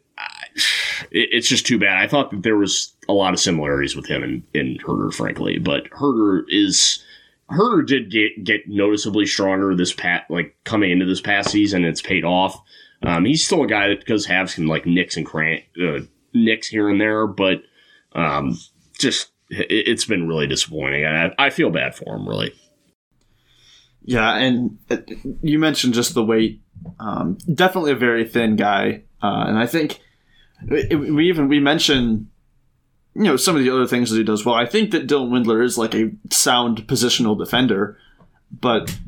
[1.10, 2.02] it, it's just too bad.
[2.02, 5.58] I thought that there was a lot of similarities with him and, and Huerter, frankly,
[5.58, 7.02] but Huerter is
[7.50, 11.84] Huerter did get get noticeably stronger this pat like coming into this past season.
[11.84, 12.60] It's paid off.
[13.02, 16.00] Um, he's still a guy that does have some like nicks and crank uh,
[16.32, 17.62] nicks here and there, but
[18.12, 18.58] um,
[18.98, 21.04] just it, has been really disappointing.
[21.04, 22.52] I, I feel bad for him, really.
[24.04, 24.98] Yeah, and uh,
[25.42, 26.62] you mentioned just the weight.
[27.00, 30.00] Um, definitely a very thin guy, uh, and I think
[30.68, 32.28] we even we mentioned
[33.14, 34.54] you know some of the other things that he does well.
[34.54, 37.96] I think that Dylan Windler is like a sound positional defender,
[38.50, 38.98] but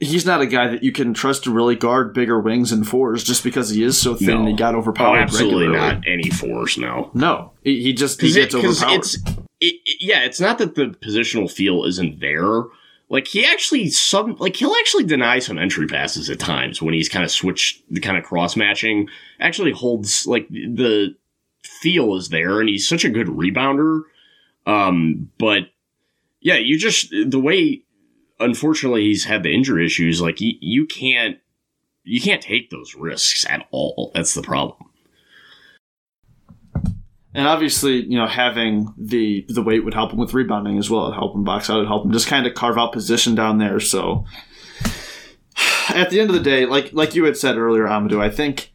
[0.00, 3.24] he's not a guy that you can trust to really guard bigger wings and fours
[3.24, 4.38] just because he is so thin no.
[4.38, 5.18] and he got overpowered.
[5.18, 5.94] Oh, absolutely regularly.
[5.94, 6.78] not any fours.
[6.78, 8.98] No, no, he, he just he gets it, overpowered.
[8.98, 9.18] It's,
[9.60, 12.64] it, yeah, it's not that the positional feel isn't there.
[13.10, 17.08] Like he actually some like he'll actually deny some entry passes at times when he's
[17.08, 19.08] kind of switched the kind of cross matching.
[19.40, 21.16] Actually holds like the
[21.62, 24.02] feel is there, and he's such a good rebounder.
[24.66, 25.70] Um, but
[26.40, 27.82] yeah, you just the way
[28.40, 30.20] unfortunately he's had the injury issues.
[30.20, 31.38] Like you, you can't
[32.04, 34.12] you can't take those risks at all.
[34.14, 34.88] That's the problem.
[37.34, 41.04] And obviously, you know, having the the weight would help him with rebounding as well.
[41.04, 41.76] It'd help him box out.
[41.76, 43.80] It'd help him just kind of carve out position down there.
[43.80, 44.24] So,
[45.90, 48.72] at the end of the day, like like you had said earlier, Amadou, I think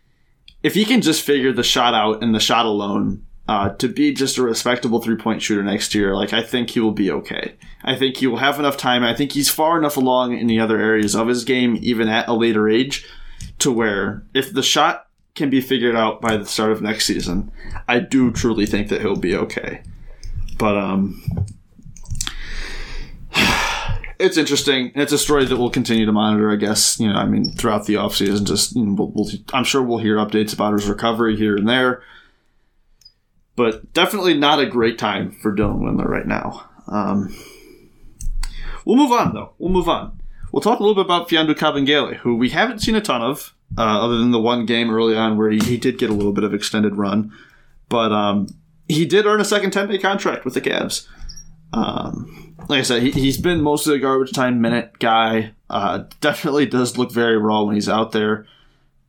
[0.61, 4.13] if he can just figure the shot out and the shot alone uh, to be
[4.13, 7.55] just a respectable three point shooter next year, like I think he will be okay.
[7.83, 9.03] I think he will have enough time.
[9.03, 12.27] I think he's far enough along in the other areas of his game, even at
[12.29, 13.05] a later age,
[13.59, 17.51] to where if the shot can be figured out by the start of next season,
[17.87, 19.81] I do truly think that he'll be okay.
[20.57, 21.21] But um,
[24.19, 24.93] it's interesting.
[24.95, 26.49] It's a story that we'll continue to monitor.
[26.49, 27.15] I guess you know.
[27.15, 30.53] I mean, throughout the offseason, just you know, we'll, we'll, I'm sure we'll hear updates
[30.53, 32.03] about his recovery here and there.
[33.56, 36.70] But definitely not a great time for Dylan Windler right now.
[36.88, 37.36] Um,
[38.86, 39.54] we'll move on though.
[39.60, 40.20] We'll move on.
[40.51, 43.54] We'll talk a little bit about Mfiondu Kabengele, who we haven't seen a ton of
[43.78, 46.32] uh, other than the one game early on where he, he, did get a little
[46.32, 47.32] bit of extended run.
[47.89, 48.47] But um,
[48.88, 51.08] he did earn a second 10 day contract with the Cavs.
[51.74, 55.54] Um, like I said, he, has been mostly a garbage time minute guy.
[55.70, 58.45] Uh, definitely does look very raw when he's out there.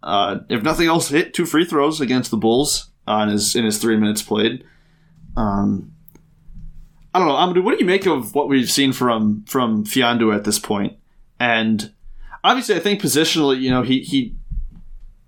[0.02, 3.78] Uh, if nothing else, hit two free throws against the Bulls on his in his
[3.78, 4.64] three minutes played.
[5.36, 5.92] Um,
[7.12, 7.64] I don't know, Amadou.
[7.64, 10.96] What do you make of what we've seen from from Mfiondu at this point?
[11.38, 11.92] And
[12.42, 14.34] obviously, I think positionally, you know, he he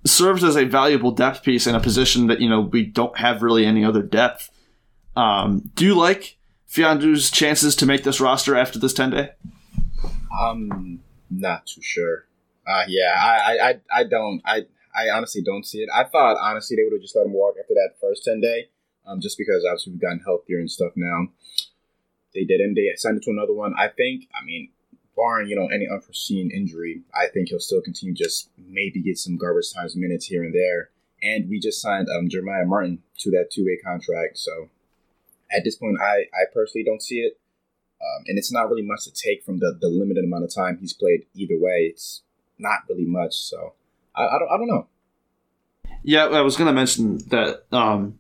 [0.05, 3.43] serves as a valuable depth piece in a position that you know we don't have
[3.43, 4.51] really any other depth.
[5.15, 6.37] Um, do you like
[6.71, 9.31] Mfiondu's chances to make this roster after this ten day?
[10.39, 12.27] I'm not too sure.
[12.67, 14.43] Uh, yeah, I, I, I don't.
[14.45, 14.67] I,
[14.97, 15.91] I honestly don't see it.
[15.95, 18.69] I thought honestly they would have just let him walk after that first ten day,
[19.07, 21.29] um, just because obviously we've gotten healthier and stuff now.
[22.35, 22.75] They didn't.
[22.75, 23.75] They signed it to another one.
[23.79, 24.29] I think.
[24.35, 24.71] I mean,
[25.17, 29.37] barring you know any unforeseen injury, I think he'll still continue just maybe get some
[29.37, 30.91] garbage times minutes here and there.
[31.23, 34.39] And we just signed um, Jeremiah Martin to that two way contract.
[34.39, 34.69] So
[35.51, 37.39] at this point, I I personally don't see it.
[38.01, 40.77] Um, and it's not really much to take from the, the limited amount of time
[40.79, 41.91] he's played either way.
[41.91, 42.23] It's
[42.59, 43.35] not really much.
[43.35, 43.73] So
[44.17, 44.87] I, I don't I don't know.
[46.03, 48.19] Yeah, I was going to mention that um,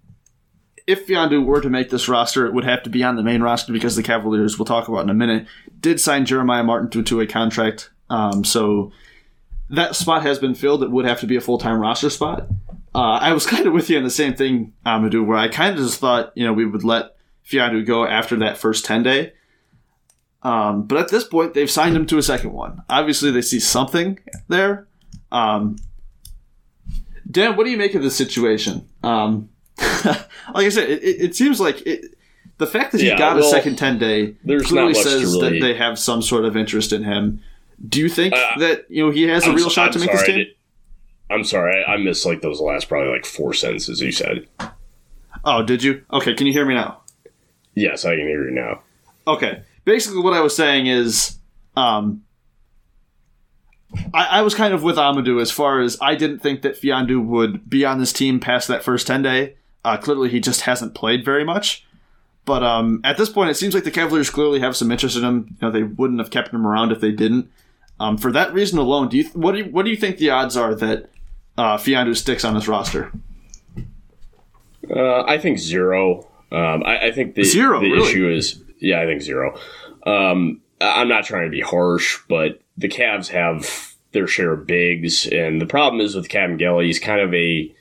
[0.86, 3.42] if Mfiondu were to make this roster, it would have to be on the main
[3.42, 5.46] roster because the Cavaliers, we'll talk about in a minute,
[5.80, 7.90] did sign Jeremiah Martin to a contract.
[8.10, 8.92] Um, so
[9.70, 10.82] that spot has been filled.
[10.82, 12.48] It would have to be a full time roster spot.
[12.94, 15.72] Uh, I was kind of with you on the same thing, Amadou, where I kind
[15.72, 17.16] of just thought, you know, we would let
[17.48, 19.32] Mfiondu go after that first 10 day.
[20.42, 22.82] Um, but at this point, they've signed him to a second one.
[22.88, 24.18] Obviously, they see something
[24.48, 24.86] there.
[25.32, 25.76] Um,
[27.30, 28.88] Dan, what do you make of this situation?
[29.02, 29.48] Um,
[30.04, 32.14] like I said, it, it seems like it,
[32.58, 35.58] the fact that he yeah, got well, a second ten day clearly says really...
[35.58, 37.42] that they have some sort of interest in him.
[37.86, 39.92] Do you think uh, that you know he has a I'm real so, shot I'm
[39.92, 40.46] to make sorry, this team?
[41.30, 44.46] I'm sorry, I, I missed like those last probably like four sentences you said.
[45.44, 46.04] Oh, did you?
[46.12, 47.02] Okay, can you hear me now?
[47.74, 48.82] Yes, I can hear you now.
[49.26, 51.36] Okay, basically what I was saying is,
[51.76, 52.22] um,
[54.12, 57.24] I, I, was kind of with Amadou as far as I didn't think that Mfiondu
[57.24, 59.56] would be on this team past that first 10 day.
[59.84, 61.86] Uh, clearly, he just hasn't played very much.
[62.44, 65.24] But um, at this point, it seems like the Cavaliers clearly have some interest in
[65.24, 65.46] him.
[65.50, 67.50] You know, they wouldn't have kept him around if they didn't.
[67.98, 70.30] Um, for that reason alone, do you what do you, what do you think the
[70.30, 71.10] odds are that
[71.56, 73.10] uh, Mfiondu sticks on this roster?
[74.88, 76.28] Uh, I think zero.
[76.52, 78.08] Um, I, I, think the zero, the really?
[78.08, 79.58] issue is yeah, I think zero.
[80.06, 85.26] Um, I'm not trying to be harsh, but the Cavs have their share of bigs,
[85.26, 87.74] and the problem is with Kabengele, he's kind of a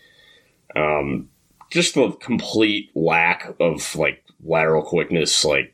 [0.76, 1.30] um,
[1.72, 5.46] just the complete lack of like lateral quickness.
[5.46, 5.74] Like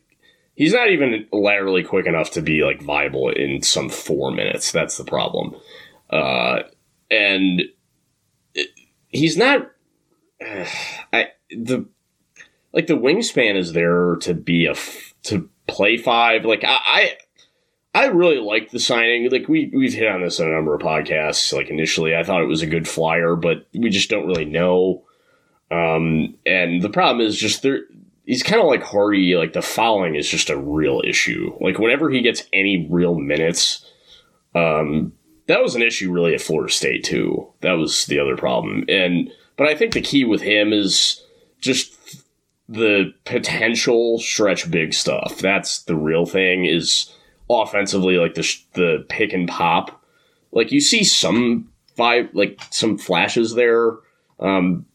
[0.54, 4.72] he's not even laterally quick enough to be like viable in some four minutes.
[4.72, 5.54] That's the problem.
[6.10, 6.60] Uh,
[7.10, 7.62] and
[8.54, 8.68] it,
[9.08, 9.70] he's not.
[11.12, 11.86] I the
[12.72, 14.74] like the wingspan is there to be a
[15.24, 16.44] to play five.
[16.44, 17.16] Like I, I
[17.94, 19.30] I really like the signing.
[19.30, 21.52] Like we we've hit on this in a number of podcasts.
[21.52, 25.04] Like initially, I thought it was a good flyer, but we just don't really know.
[25.70, 27.80] Um, and the problem is just there.
[28.24, 29.36] He's kind of like Hardy.
[29.36, 31.56] Like the fouling is just a real issue.
[31.60, 33.84] Like whenever he gets any real minutes,
[34.54, 35.12] um,
[35.46, 37.52] that was an issue really at Florida State too.
[37.60, 38.84] That was the other problem.
[38.88, 41.22] And but I think the key with him is
[41.60, 41.94] just
[42.68, 45.38] the potential stretch big stuff.
[45.38, 46.64] That's the real thing.
[46.64, 47.12] Is
[47.52, 50.02] offensively like the the pick and pop.
[50.52, 53.92] Like you see some five like some flashes there.
[54.40, 54.86] Um,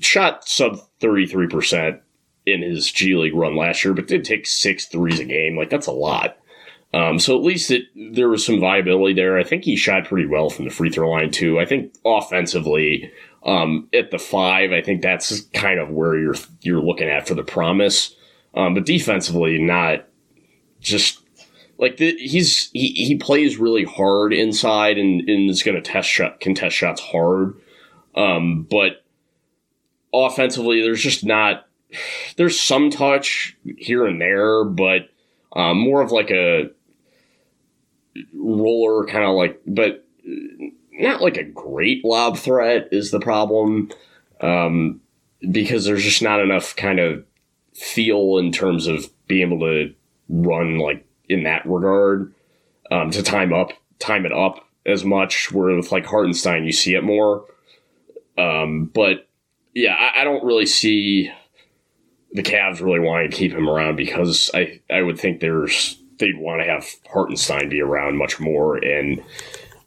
[0.00, 2.00] shot sub thirty three percent
[2.46, 5.56] in his G League run last year, but did take six threes a game.
[5.56, 6.36] Like that's a lot.
[6.92, 9.36] Um, so at least it, there was some viability there.
[9.36, 11.58] I think he shot pretty well from the free throw line too.
[11.58, 13.10] I think offensively,
[13.44, 17.34] um, at the five, I think that's kind of where you're you're looking at for
[17.34, 18.14] the promise.
[18.54, 20.06] Um, but defensively, not
[20.80, 21.23] just
[21.78, 26.08] like the, he's he, he plays really hard inside and, and is going to test
[26.08, 27.54] shot contest shots hard.
[28.14, 29.04] Um, but
[30.12, 31.66] offensively, there's just not
[32.36, 35.08] there's some touch here and there, but
[35.54, 36.70] um, more of like a
[38.32, 40.06] roller kind of like, but
[40.92, 43.90] not like a great lob threat is the problem.
[44.40, 45.00] Um,
[45.50, 47.24] because there's just not enough kind of
[47.74, 49.94] feel in terms of being able to
[50.28, 52.32] run like in that regard
[52.90, 55.52] um, to time up time it up as much.
[55.52, 57.44] Where with like Hartenstein, you see it more.
[58.38, 59.28] Um, but
[59.74, 61.30] yeah, I, I, don't really see
[62.32, 66.38] the Cavs really wanting to keep him around because I I would think there's they'd
[66.38, 69.22] want to have Hartenstein be around much more, and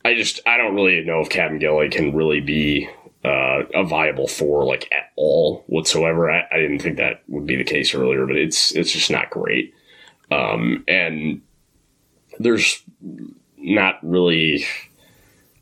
[0.05, 2.89] I just I don't really know if Kabengele can really be
[3.25, 6.31] uh, a viable four like at all whatsoever.
[6.31, 9.29] I, I, didn't think that would be the case earlier, but it's it's just not
[9.29, 9.73] great.
[10.31, 11.41] Um, and
[12.39, 12.83] there's
[13.57, 14.65] not really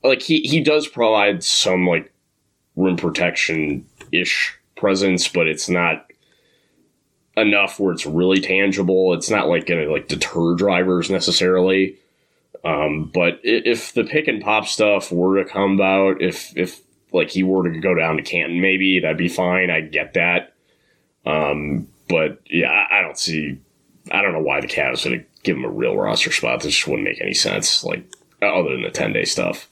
[0.04, 2.12] like he he does provide some like
[2.76, 6.06] rim protection ish presence, but it's not
[7.38, 9.14] enough where it's really tangible.
[9.14, 11.98] It's not like going to like deter drivers necessarily.
[12.64, 17.30] Um, but if the pick and pop stuff were to come about, if if like
[17.30, 19.70] he were to go down to Canton, maybe that'd be fine.
[19.70, 20.54] I get that.
[21.26, 23.60] Um, but yeah, I, I, don't see.
[24.12, 26.62] I don't know why the Cavs to give him a real roster spot.
[26.62, 27.84] This just wouldn't make any sense.
[27.84, 28.06] Like
[28.42, 29.70] other than the ten day stuff.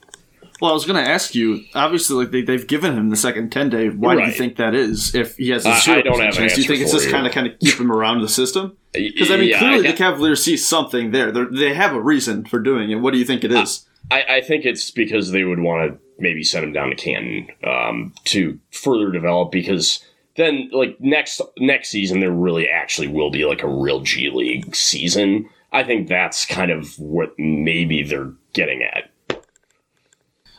[0.60, 1.64] Well, I was going to ask you.
[1.74, 3.88] Obviously, like they, they've given him the second ten day.
[3.88, 4.24] Why right.
[4.24, 5.14] do you think that is?
[5.14, 7.10] If he has a zero uh, I don't have chance, do you think it's just
[7.10, 8.76] kind of kind of keep him around the system?
[8.94, 11.32] Because I mean, yeah, clearly I the Cavaliers see something there.
[11.32, 12.94] They're, they have a reason for doing it.
[12.94, 13.84] What do you think it is?
[14.08, 17.48] I, I think it's because they would want to maybe send him down to Canton
[17.64, 19.50] um, to further develop.
[19.50, 19.98] Because
[20.36, 24.74] then, like next next season, there really actually will be like a real G League
[24.74, 25.48] season.
[25.72, 29.10] I think that's kind of what maybe they're getting at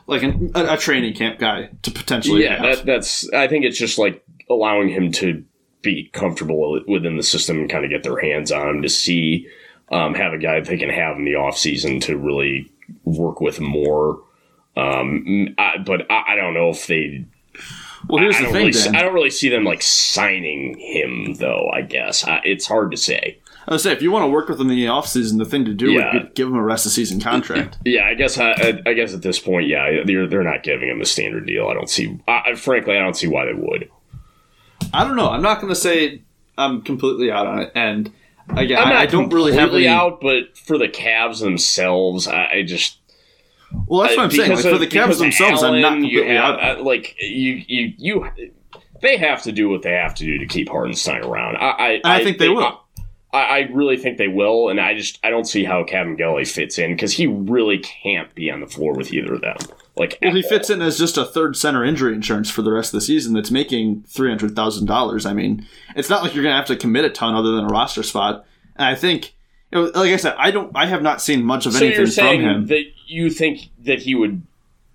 [0.08, 2.44] like an, a, a, training camp guy to potentially.
[2.44, 3.32] Yeah, that, that's.
[3.34, 5.44] I think it's just like allowing him to
[5.82, 9.48] be comfortable within the system and kind of get their hands on him to see,
[9.92, 12.72] um, have a guy they can have in the off season to really
[13.04, 14.22] work with more.
[14.78, 17.26] Um, I, but I, I, don't know if they.
[18.08, 18.68] Well, here's I, the thing.
[18.68, 21.70] Really, I don't really see them like signing him, though.
[21.74, 23.40] I guess it's hard to say.
[23.68, 25.66] I would say if you want to work with them in the offseason, the thing
[25.66, 26.14] to do yeah.
[26.14, 27.78] would be give them a rest of season contract.
[27.86, 31.02] Yeah, I guess I, I, guess at this point, yeah, they're they're not giving him
[31.02, 31.68] a standard deal.
[31.68, 32.20] I don't see.
[32.28, 33.90] I, frankly, I don't see why they would.
[34.94, 35.30] I don't know.
[35.30, 36.22] I'm not going to say
[36.58, 38.12] I'm completely out on it, and
[38.50, 39.88] again, I, don't really have any...
[39.88, 40.20] out.
[40.20, 43.00] But for the Cavs themselves, I, I just.
[43.88, 44.52] Well, that's what I'm saying.
[44.52, 46.80] Like, for the Cavs themselves, Allen, I'm not completely have, out.
[46.80, 48.32] Uh, like you, you, you,
[49.02, 51.58] they have to do what they have to do to keep Hartenstein around.
[51.58, 52.82] I, I, I think they, they will.
[53.34, 56.80] I, I really think they will, and I just I don't see how Kabengele fits
[56.80, 59.58] in because he really can't be on the floor with either of them.
[59.98, 62.94] Like, well, he fits in as just a third center injury insurance for the rest
[62.94, 63.34] of the season.
[63.34, 65.26] That's making three hundred thousand dollars.
[65.26, 67.70] I mean, it's not like you're gonna have to commit a ton other than a
[67.70, 68.46] roster spot.
[68.78, 69.32] And I think, you
[69.72, 72.68] like I said, I don't, I have not seen much of so anything from him.
[72.68, 74.42] That you think that he would,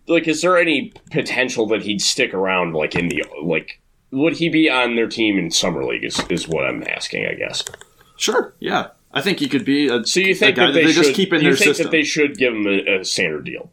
[0.06, 3.80] like, is there any potential that he'd stick around, like in the like?
[4.12, 6.04] Would he be on their team in summer league?
[6.04, 7.64] Is is what I'm asking, I guess.
[8.16, 8.54] Sure.
[8.58, 8.88] Yeah.
[9.12, 10.04] I think he could be a.
[10.04, 11.84] So you think that they, that they should, just keep in their system?
[11.84, 13.70] That they should give him a, a, standard deal.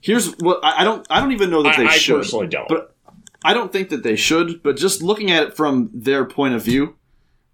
[0.00, 1.06] Here's what I don't.
[1.08, 2.16] I don't even know that they I, should.
[2.16, 2.68] I personally don't.
[2.68, 2.94] But
[3.44, 4.62] I don't think that they should.
[4.62, 6.96] But just looking at it from their point of view,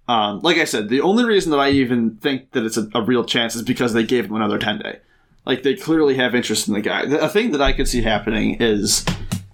[0.08, 3.02] Um, like I said, the only reason that I even think that it's a, a
[3.02, 4.98] real chance is because they gave him another 10 day.
[5.44, 7.04] Like, they clearly have interest in the guy.
[7.06, 9.04] The, a thing that I could see happening is,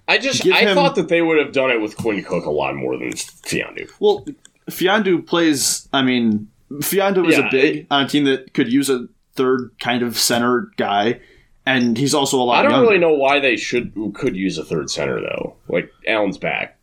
[0.07, 2.51] I just I him- thought that they would have done it with Quinn Cook a
[2.51, 3.89] lot more than Fiondu.
[3.99, 4.25] well,
[4.69, 8.89] Fiondu plays, I mean, Fiondu is Yeah, a big on a team that could use
[8.89, 11.19] a third kind of center guy,
[11.65, 12.87] and he's also a lot I don't younger.
[12.87, 15.55] really know why they should could use a third center though.
[15.67, 16.77] Like Allen's back,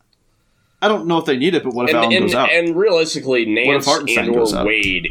[0.82, 2.50] I don't know if they need it, but what if and Allen and, goes out?
[2.50, 4.66] and realistically, Nance and or?
[4.66, 5.08] Wade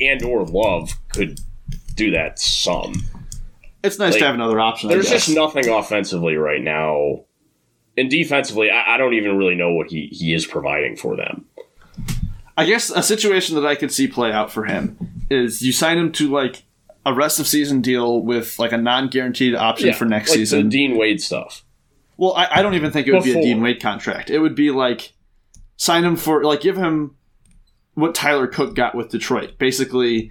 [0.00, 1.38] and or Love could
[1.94, 2.94] do that some.
[3.84, 4.88] it's nice like, to have another option.
[4.88, 7.26] There's just nothing offensively right now,
[7.98, 11.44] and defensively, I, I don't even really know what he he is providing for them.
[12.56, 15.98] I guess a situation that I could see play out for him is you sign
[15.98, 16.62] him to like
[17.04, 20.64] a rest of season deal with like a non guaranteed option for next like season.
[20.64, 21.62] the Dean Wade stuff.
[22.20, 24.28] Well, I, I don't even think it would be a Dean Wade contract.
[24.28, 25.14] It would be like
[25.78, 27.16] sign him for like give him
[27.94, 29.56] what Tyler Cook got with Detroit.
[29.56, 30.30] Basically,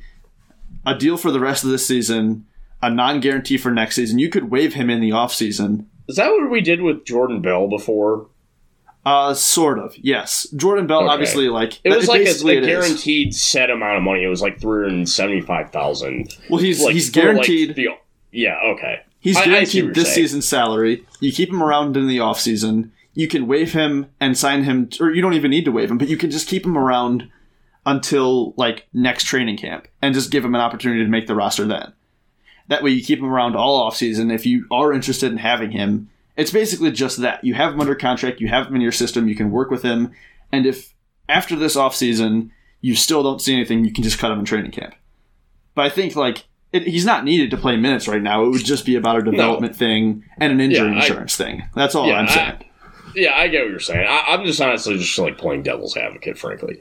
[0.86, 2.46] a deal for the rest of this season,
[2.80, 4.20] a non guarantee for next season.
[4.20, 5.88] You could waive him in the offseason.
[6.08, 8.28] Is that what we did with Jordan Bell before?
[9.04, 9.98] Uh, sort of.
[9.98, 11.00] Yes, Jordan Bell.
[11.00, 11.10] Okay.
[11.10, 12.68] Obviously, like It was like a, a it is.
[12.68, 14.24] guaranteed set amount of money.
[14.24, 16.38] It was like three hundred seventy five thousand.
[16.52, 17.76] Well, he's Like he's for, like, guaranteed.
[17.76, 17.88] the,
[18.32, 18.60] yeah.
[18.76, 19.02] Okay.
[19.20, 20.28] He's I- I guaranteed you're this saying.
[20.28, 21.05] season's salary.
[21.20, 22.89] You keep him around in the offseason.
[23.13, 25.97] You can waive him and sign him, or you don't even need to waive him,
[25.97, 27.30] but you can just keep him around
[27.86, 31.65] until like next training camp and just give him an opportunity to make the roster
[31.65, 31.93] then.
[32.67, 34.32] That way, you keep him around all offseason.
[34.34, 37.43] If you are interested in having him, it's basically just that.
[37.43, 39.82] You have him under contract, you have him in your system, you can work with
[39.84, 40.11] him,
[40.51, 40.93] and if
[41.28, 42.51] after this offseason
[42.82, 44.93] you still don't see anything, you can just cut him in training camp.
[45.76, 48.43] But I think like it, he's not needed to play minutes right now.
[48.45, 51.63] It would just be about a development thing and an injury Yeah, I- insurance thing.
[51.76, 52.65] That's all Yeah, I'm I- saying.
[53.15, 54.05] Yeah, I get what you're saying.
[54.07, 56.78] I, I'm just honestly just like playing devil's advocate, frankly.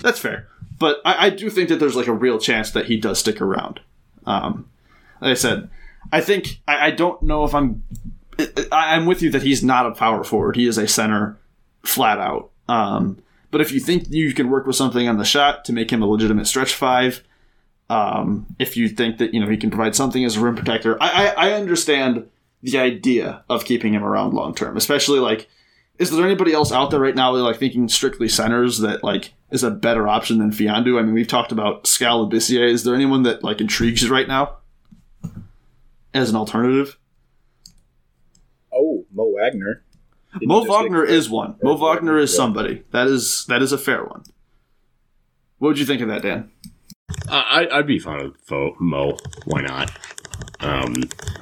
[0.00, 0.46] That's fair.
[0.78, 3.40] But I, I do think that there's like a real chance that he does stick
[3.40, 3.80] around.
[4.24, 4.68] Um,
[5.20, 5.68] like I said,
[6.12, 7.82] I think I, I don't know if I'm.
[8.38, 10.54] I, I'm with you that he's not a power forward.
[10.56, 11.36] He is a center,
[11.82, 12.50] flat out.
[12.68, 13.18] Um,
[13.50, 16.00] but if you think you can work with something on the shot to make him
[16.00, 17.22] a legitimate stretch five,
[17.92, 20.96] um, if you think that you know he can provide something as a rim protector,
[21.02, 22.26] I, I, I understand
[22.62, 25.46] the idea of keeping him around long term, especially like
[25.98, 29.62] is there anybody else out there right now like thinking strictly centers that like is
[29.62, 30.98] a better option than Fiondu?
[30.98, 32.66] I mean, we've talked about Skal Labissière.
[32.66, 34.56] Is there anyone that like intrigues you right now
[36.14, 36.98] as an alternative?
[38.72, 39.84] Oh, Mo Wagner.
[40.32, 41.56] Didn't Mo Wagner is one.
[41.62, 42.84] Mo Wagner is somebody.
[42.92, 44.24] That is that is a fair one.
[45.58, 46.50] What would you think of that, Dan?
[47.28, 49.16] I, I'd be fine with Fo, Mo.
[49.44, 49.90] Why not?
[50.60, 50.94] Um,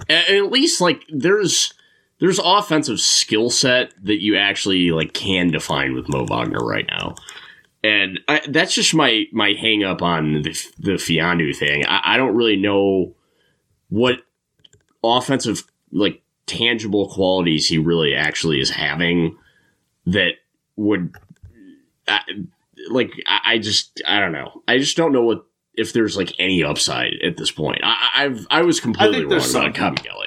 [0.08, 1.72] at, at least like there's
[2.20, 7.14] there's offensive skill set that you actually like can define with Mo Wagner right now,
[7.82, 11.84] and I, that's just my my hang up on the the Fiondu thing.
[11.86, 13.14] I, I don't really know
[13.88, 14.22] what
[15.02, 19.36] offensive like tangible qualities he really actually is having
[20.06, 20.32] that
[20.76, 21.14] would
[22.08, 22.20] I,
[22.90, 24.62] like I just I don't know.
[24.66, 25.46] I just don't know what
[25.80, 27.80] if there's like any upside at this point.
[27.82, 29.94] I, I- I've I was completely think wrong there's about some.
[29.96, 30.26] Kabengele.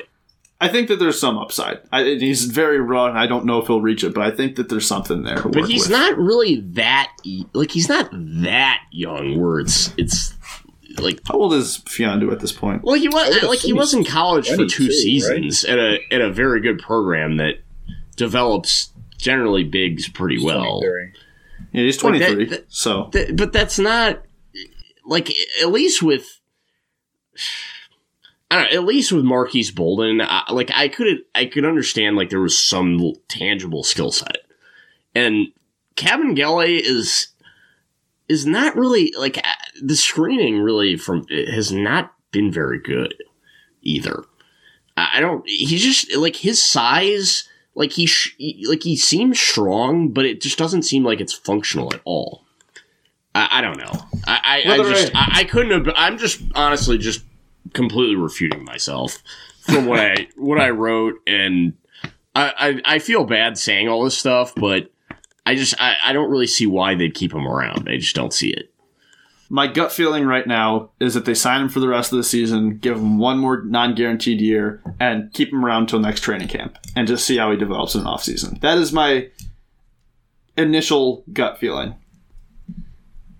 [0.62, 1.80] I think that there's some upside.
[1.92, 4.56] I, he's very raw, and I don't know if he'll reach it, but I think
[4.56, 5.36] that there's something there.
[5.36, 5.92] To But work he's with.
[5.92, 7.12] not really that
[7.54, 9.42] like he's not that young.
[9.42, 10.34] Where it's it's
[11.00, 12.84] like How old is Fiondu at this point?
[12.84, 14.92] well he was like he was in college for 22, two right?
[14.94, 17.56] seasons at a at a very good program that
[18.16, 20.82] develops generally bigs pretty well.
[21.72, 22.46] Yeah, he's Like that- 23.
[22.46, 24.22] that- so Th- but that's not
[25.06, 25.32] like
[25.62, 26.40] at least with
[28.52, 32.16] I don't know, at least with Marques Bolden, I, like I could I could understand
[32.16, 34.38] like there was some tangible skill set,
[35.16, 35.48] and
[35.96, 37.30] Kabengele is
[38.30, 43.16] is not really like uh, the screening really from has not been very good
[43.82, 44.24] either.
[44.96, 45.48] I don't.
[45.48, 47.50] He's just like his size.
[47.76, 48.36] Like he, sh-
[48.68, 52.43] like he seems strong, but it just doesn't seem like it's functional at all.
[53.36, 53.92] I, I don't know.
[54.28, 55.94] I, I, I just I- I, couldn't have.
[55.98, 57.24] I'm just honestly just
[57.74, 59.18] completely refuting myself
[59.62, 61.74] from what I what I wrote, and
[62.36, 62.54] I,
[62.86, 64.92] I I feel bad saying all this stuff, but
[65.46, 67.90] I just I, I don't really see why they'd keep him around.
[67.90, 68.72] I just don't see it.
[69.50, 72.24] my gut feeling right now is that they sign him for the rest of the
[72.24, 76.78] season, give him one more non-guaranteed year, and keep him around till next training camp,
[76.96, 78.60] and just see how he develops in an offseason.
[78.62, 79.28] That is my
[80.58, 81.96] initial gut feeling.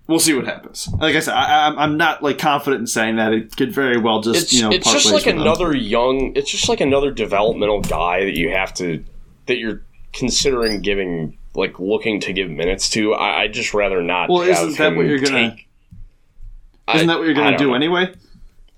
[0.06, 0.86] We'll see what happens.
[1.00, 3.98] Like I said, I, I'm, I'm not like confident in saying that it could very
[3.98, 7.80] well just it's you know it's just like another young it's just like another developmental
[7.80, 9.02] guy that you have to
[9.46, 9.82] that you're
[10.12, 13.14] considering giving like looking to give minutes to.
[13.14, 14.28] I I just rather not.
[14.28, 15.68] Well, isn't that what you're gonna- take-
[16.94, 17.74] Isn't I- that what you're gonna don't know.
[17.74, 18.12] anyway?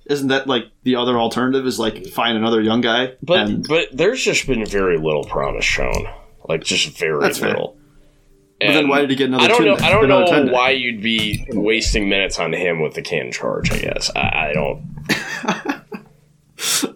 [0.09, 1.67] Isn't that like the other alternative?
[1.67, 3.15] Is like find another young guy?
[3.21, 6.07] But and but there's just been very little promise shown,
[6.49, 7.35] like just very little.
[7.75, 7.76] fair.
[8.61, 8.75] Little.
[8.75, 9.45] But then why did he get another?
[9.45, 9.77] I don't know.
[9.77, 13.71] I don't know why you'd be wasting minutes on him with the can charge.
[13.73, 14.83] I guess I, I don't.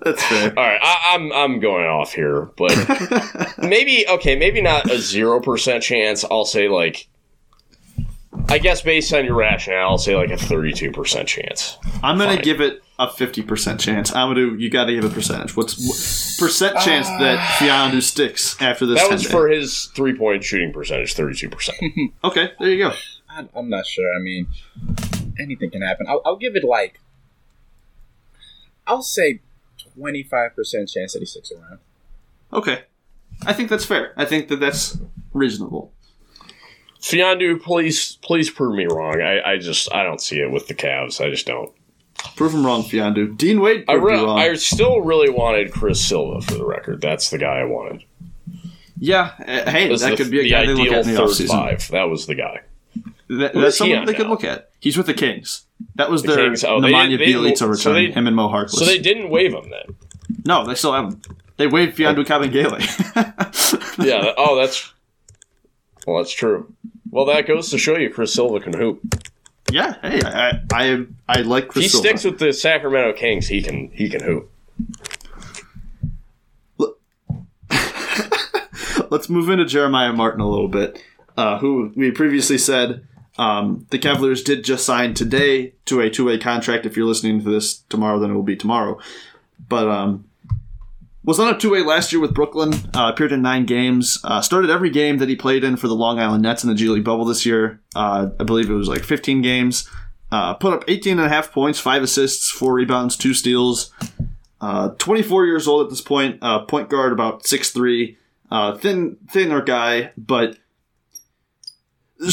[0.02, 0.58] That's fair.
[0.58, 2.72] All right, I, I'm I'm going off here, but
[3.58, 6.24] maybe okay, maybe not a zero percent chance.
[6.24, 7.08] I'll say like,
[8.50, 11.78] I guess based on your rationale, I'll say like a thirty-two percent chance.
[12.02, 12.42] I'm gonna Fine.
[12.42, 14.10] give it a fifty percent chance.
[14.10, 15.56] Amadou, you got to give a percentage.
[15.56, 16.84] What's what, percent ah.
[16.84, 18.98] chance that Fiondu sticks after this?
[18.98, 19.30] That 10 was day?
[19.30, 21.78] for his three-point shooting percentage, thirty-two percent.
[22.24, 22.92] Okay, there you go.
[23.28, 24.12] I, I'm not sure.
[24.12, 24.48] I mean,
[25.38, 26.06] anything can happen.
[26.08, 27.00] I'll, I'll give it like,
[28.86, 29.40] I'll say
[29.96, 31.78] 25% chance that he sticks around.
[32.52, 32.82] Okay,
[33.46, 34.12] I think that's fair.
[34.16, 34.98] I think that that's
[35.32, 35.92] reasonable.
[37.00, 39.20] Fiondu, please please prove me wrong.
[39.20, 41.24] I, I just I don't see it with the Cavs.
[41.24, 41.72] I just don't.
[42.36, 43.36] Prove him wrong, Fiondu.
[43.38, 44.14] Dean Wade I re-.
[44.18, 47.00] I still really wanted Chris Silva for the record.
[47.00, 48.04] That's the guy I wanted.
[48.98, 51.16] yeah, uh, hey, that the, could be a the guy they look at in the
[51.18, 51.48] third offseason.
[51.48, 51.88] five.
[51.88, 52.60] That was the guy.
[53.28, 54.70] That, that's someone on they could look at.
[54.80, 55.62] He's with the Kings.
[55.94, 57.76] That was The their Kings, oh, they Nemanja didn't- they didn't- return.
[57.76, 58.70] so they- him and Mo Harkless.
[58.70, 59.96] So they didn't waive him then.
[60.44, 61.22] no, they still have him.
[61.56, 62.80] They waived Fiondu Kabengele.
[64.04, 64.32] Yeah.
[64.36, 64.92] oh, that's
[66.10, 66.72] well, that's true.
[67.10, 69.00] Well, that goes to show you Chris Silva can hoop.
[69.70, 69.94] yeah.
[70.02, 72.08] Hey, I I, I like Chris he Silva.
[72.08, 73.46] sticks with the Sacramento Kings.
[73.48, 74.50] He can he can hoop.
[79.10, 81.02] Let's move into Jeremiah Martin a little bit,
[81.36, 83.06] uh, who we previously said
[83.38, 86.86] um, the Cavaliers did just sign today to a two-way contract.
[86.86, 88.98] If you're listening to this tomorrow, then it will be tomorrow.
[89.68, 90.26] But um,
[91.22, 92.72] was on a two-way last year with Brooklyn.
[92.94, 94.18] Uh, appeared in nine games.
[94.24, 96.74] Uh, started every game that he played in for the Long Island Nets in the
[96.74, 97.80] G League bubble this year.
[97.94, 99.88] Uh, I believe it was like 15 games.
[100.32, 103.92] Uh, put up 18 and a half points, five assists, four rebounds, two steals.
[104.60, 106.38] Uh, 24 years old at this point.
[106.40, 108.16] Uh, point guard, about 6'3".
[108.50, 110.56] Uh, thin, thinner guy, but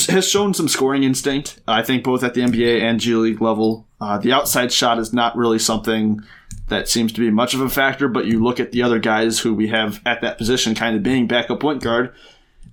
[0.09, 1.59] has shown some scoring instinct.
[1.67, 3.87] I think both at the NBA and G League level.
[3.99, 6.21] The outside shot is not really something
[6.69, 8.07] that seems to be much of a factor.
[8.07, 11.03] But you look at the other guys who we have at that position, kind of
[11.03, 12.13] being backup point guard.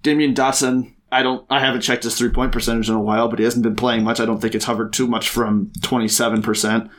[0.03, 0.93] Damyean Dotson.
[1.13, 1.47] I don't.
[1.49, 4.03] I haven't checked his three point percentage in a while, but he hasn't been playing
[4.03, 4.19] much.
[4.19, 6.91] I don't think it's hovered too much from twenty seven percent.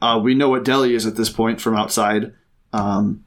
[0.00, 2.32] Uh, we know what Delly is at this point from outside.
[2.72, 3.24] Um,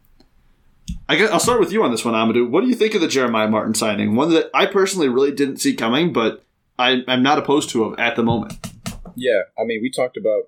[1.07, 2.49] I guess I'll start with you on this one, Amadou.
[2.49, 4.15] What do you think of the Jeremiah Martin signing?
[4.15, 6.43] One that I personally really didn't see coming, but
[6.79, 8.53] I, I'm not opposed to him at the moment.
[9.15, 10.43] Yeah, I mean, we talked about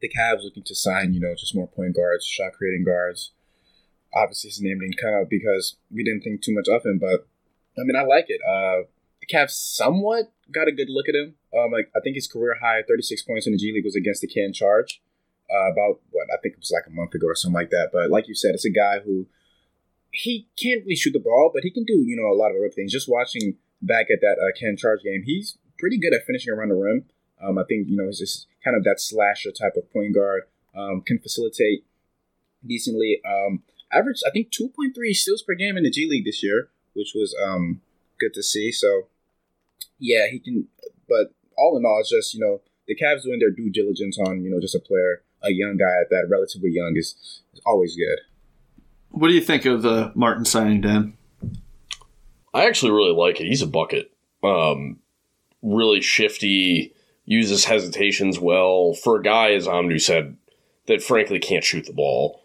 [0.00, 3.32] the Cavs looking to sign, you know, just more point guards, shot creating guards.
[4.14, 7.28] Obviously, his name didn't come out because we didn't think too much of him, but
[7.78, 8.40] I mean, I like it.
[8.42, 8.88] Uh,
[9.20, 11.34] the Cavs somewhat got a good look at him.
[11.56, 14.20] Um, like I think his career high, 36 points in the G League, was against
[14.20, 15.00] the Can Charge.
[15.50, 17.90] Uh, about what I think it was like a month ago or something like that.
[17.92, 19.26] But like you said, it's a guy who
[20.12, 22.56] he can't really shoot the ball, but he can do you know a lot of
[22.56, 22.92] other things.
[22.92, 26.68] Just watching back at that uh, Can Charge game, he's pretty good at finishing around
[26.68, 27.04] the rim.
[27.42, 30.42] Um, I think you know he's just kind of that slasher type of point guard.
[30.76, 31.84] Um, can facilitate
[32.64, 33.20] decently.
[33.26, 33.62] Um,
[33.92, 36.68] average, I think, two point three steals per game in the G League this year,
[36.94, 37.80] which was um,
[38.18, 38.70] good to see.
[38.72, 39.08] So,
[39.98, 40.68] yeah, he can.
[41.08, 44.42] But all in all, it's just you know the Cavs doing their due diligence on
[44.42, 47.96] you know just a player, a young guy at that relatively young is, is always
[47.96, 48.18] good.
[49.10, 51.14] What do you think of the Martin signing, Dan?
[52.54, 53.46] I actually really like it.
[53.46, 54.12] He's a bucket.
[54.42, 54.98] Um,
[55.62, 56.94] really shifty,
[57.30, 58.92] uses hesitations well.
[58.92, 60.36] For a guy, as Amadou said,
[60.86, 62.42] that frankly can't shoot the ball,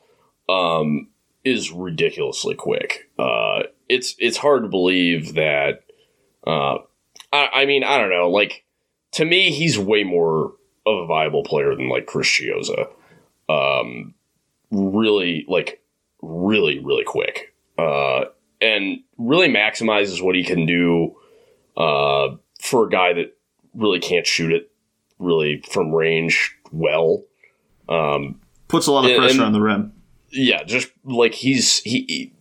[0.47, 1.09] um,
[1.43, 3.09] is ridiculously quick.
[3.17, 5.83] Uh, it's it's hard to believe that.
[6.45, 6.77] Uh,
[7.33, 8.29] I, I mean, I don't know.
[8.29, 8.63] Like
[9.13, 10.53] to me, he's way more
[10.85, 12.87] of a viable player than like Chris Chiozza.
[13.49, 14.13] Um,
[14.69, 15.81] really, like
[16.21, 17.55] really, really quick.
[17.75, 18.25] Uh,
[18.61, 21.15] and really maximizes what he can do
[21.75, 23.35] uh, for a guy that
[23.73, 24.71] really can't shoot it
[25.19, 27.23] really from range well.
[27.89, 29.93] Um, Puts a lot of And- pressure and- on the rim.
[30.31, 32.33] yeah, just like he's he, he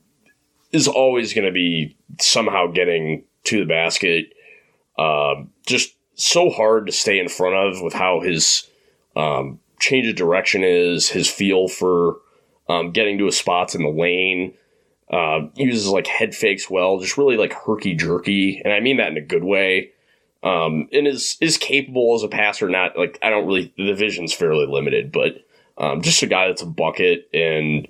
[0.73, 4.33] is always going to be somehow getting to the basket.
[4.99, 8.69] Um, just so hard to stay in front of with how his
[9.17, 12.17] um, change of direction is, his feel for
[12.69, 14.55] um, getting to his spots in the lane.
[15.13, 19.09] Uh, uses like head fakes well, just really like herky jerky, and I mean that
[19.13, 19.91] in a good way.
[20.45, 22.69] Um, and is is capable as a passer.
[22.69, 25.45] Not like I don't really the vision's fairly limited, but
[25.79, 27.89] um, just a guy that's a bucket and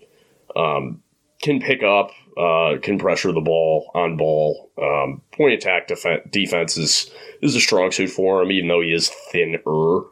[0.57, 1.03] um,
[1.43, 4.71] can pick up, uh, can pressure the ball on ball.
[4.81, 7.11] Um, point attack def- defense is
[7.43, 10.03] is a strong suit for him, even though he is thinner.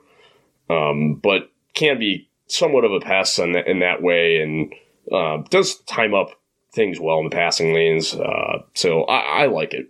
[0.68, 4.74] Um, but can be somewhat of a pest in that, in that way, and
[5.11, 6.38] uh, does time up
[6.72, 8.14] things well in the passing lanes.
[8.14, 9.88] Uh, so I, I like it.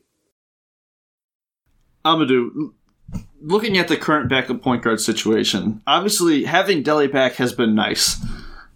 [2.04, 2.72] Amadou,
[3.40, 8.24] looking at the current backup point guard situation, obviously having Delly back has been nice.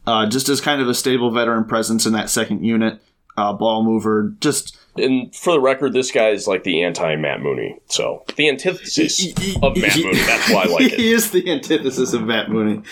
[0.07, 3.01] Uh, just as kind of a stable veteran presence in that second unit,
[3.37, 7.41] uh, ball mover, just And for the record, this guy is like the anti Matt
[7.41, 7.79] Mooney.
[7.87, 10.19] So the antithesis of Matt Mooney.
[10.19, 10.93] That's why I like it.
[11.01, 12.83] he is the antithesis of Matt Mooney.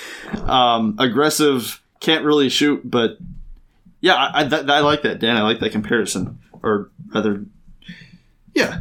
[0.43, 3.19] Um, aggressive, can't really shoot, but
[4.01, 5.37] yeah, I, I, I like that, Dan.
[5.37, 7.47] I like that comparison, or rather,
[8.53, 8.81] yeah.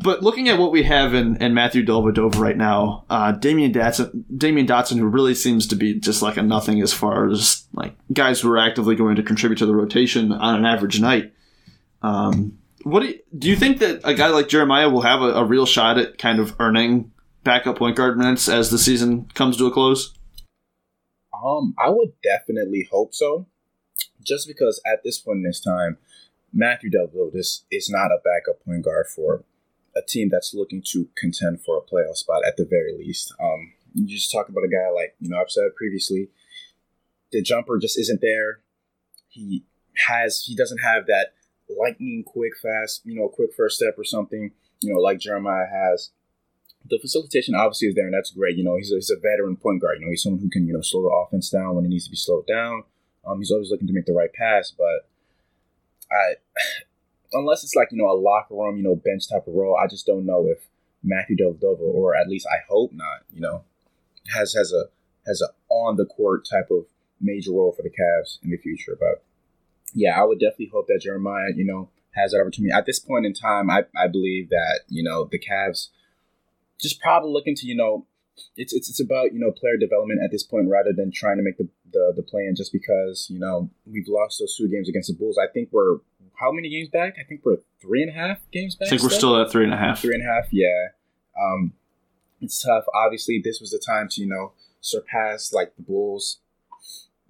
[0.00, 4.24] But looking at what we have in, in Matthew Dellavedova right now, uh, Damyean Dotson,
[4.32, 7.96] Damyean Dotson, who really seems to be just like a nothing as far as like
[8.12, 11.32] guys who are actively going to contribute to the rotation on an average night.
[12.02, 15.32] Um, what do you, do you think that a guy like Jeremiah will have a,
[15.32, 17.10] a real shot at kind of earning
[17.42, 20.14] backup point guard minutes as the season comes to a close?
[21.34, 23.46] Um, I would definitely hope so.
[24.24, 25.98] Just because at this point in this time,
[26.52, 29.44] Matthew Dellavedova is, is not a backup point guard for
[29.98, 33.34] a team that's looking to contend for a playoff spot at the very least.
[33.40, 36.28] Um, you just talk about a guy like you know I've said previously,
[37.32, 38.60] the jumper just isn't there.
[39.28, 39.64] He
[40.06, 41.34] has he doesn't have that
[41.68, 46.10] lightning quick fast you know quick first step or something you know like Jeremiah has.
[46.88, 48.56] The facilitation obviously is there, and that's great.
[48.56, 49.98] You know, he's a, he's a veteran point guard.
[49.98, 52.04] You know, he's someone who can you know slow the offense down when it needs
[52.04, 52.84] to be slowed down.
[53.26, 55.08] Um, he's always looking to make the right pass, but
[56.10, 56.34] I
[57.32, 59.86] unless it's like you know a locker room, you know, bench type of role, I
[59.86, 60.66] just don't know if
[61.02, 63.64] Matthew Dellavedova, or at least I hope not, you know,
[64.34, 64.84] has has a
[65.26, 66.86] has a on the court type of
[67.20, 68.96] major role for the Cavs in the future.
[68.98, 69.22] But
[69.94, 72.72] yeah, I would definitely hope that Jeremiah, you know, has that opportunity.
[72.72, 75.88] At this point in time, I, I believe that, you know, the Cavs
[76.80, 78.06] just probably looking to, you know,
[78.56, 81.42] it's, it's it's about, you know, player development at this point rather than trying to
[81.42, 84.88] make the, the, the play in just because, you know, we've lost those two games
[84.88, 85.38] against the Bulls.
[85.38, 85.98] I think we're
[86.38, 87.16] how many games back?
[87.20, 88.86] I think we're three and a half games back.
[88.86, 90.00] I think we're still at three and a half.
[90.00, 90.88] Three and a half, yeah.
[91.40, 91.72] Um,
[92.40, 92.84] it's tough.
[92.94, 96.38] Obviously, this was the time to you know surpass like the Bulls.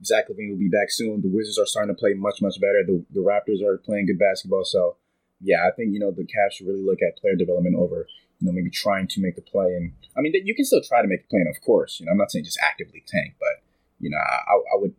[0.04, 1.22] Zach LaVine will be back soon.
[1.22, 2.84] The Wizards are starting to play much much better.
[2.86, 4.64] The the Raptors are playing good basketball.
[4.64, 4.96] So
[5.40, 8.06] yeah, I think you know the Cavs should really look at player development over
[8.40, 9.74] you know maybe trying to make a play.
[9.74, 12.06] And I mean you can still try to make a play, and of course, you
[12.06, 13.64] know I'm not saying just actively tank, but
[14.00, 14.94] you know I, I would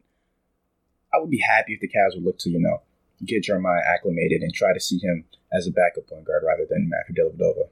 [1.14, 2.82] I would be happy if the Cavs would look to you know
[3.26, 6.90] get Jeremiah acclimated and try to see him as a backup point guard rather than
[6.90, 7.70] Matthew Dellavedova.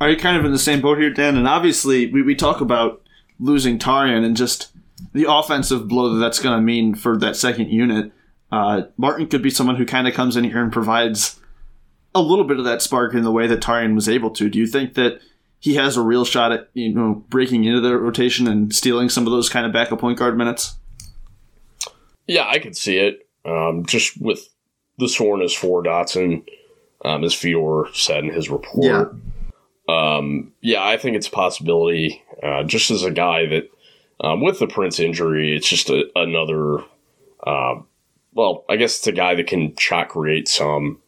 [0.00, 1.36] Are you kind of in the same boat here, Dan?
[1.36, 3.02] And obviously, we, we talk about
[3.38, 4.72] losing Taurean and just
[5.12, 8.12] the offensive blow that that's going to mean for that second unit.
[8.50, 11.40] Uh, Martin could be someone who kind of comes in here and provides
[12.14, 14.48] a little bit of that spark in the way that Taurean was able to.
[14.48, 15.20] Do you think that
[15.58, 19.26] he has a real shot at you know breaking into the rotation and stealing some
[19.26, 20.76] of those kind of backup point guard minutes?
[22.26, 23.23] Yeah, I could see it.
[23.44, 24.48] Um, just with
[24.98, 26.46] the soreness for Dotson,
[27.04, 29.14] um, as Fedor said in his report.
[29.14, 30.16] Yeah.
[30.16, 32.22] Um, yeah, I think it's a possibility.
[32.42, 33.70] Uh, just as a guy that,
[34.20, 36.78] um, with the Prince injury, it's just a, another.
[37.46, 37.82] Uh,
[38.32, 41.00] well, I guess it's a guy that can shot create some,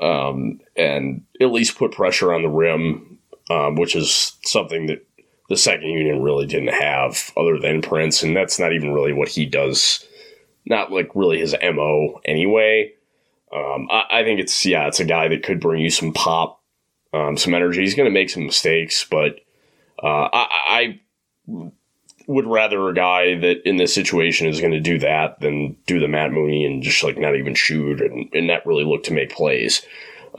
[0.00, 3.18] um, and at least put pressure on the rim,
[3.50, 5.04] um, which is something that
[5.48, 9.28] the second union really didn't have, other than Prince, and that's not even really what
[9.28, 10.06] he does
[10.66, 12.92] not like really his mo anyway.
[13.54, 16.62] Um, I, I, think it's yeah, it's a guy that could bring you some pop,
[17.12, 17.80] um, some energy.
[17.82, 19.40] He's going to make some mistakes, but
[20.02, 21.00] uh, I, I,
[22.28, 25.98] would rather a guy that in this situation is going to do that than do
[25.98, 29.12] the Matt Mooney and just like not even shoot and, and not really look to
[29.12, 29.84] make plays.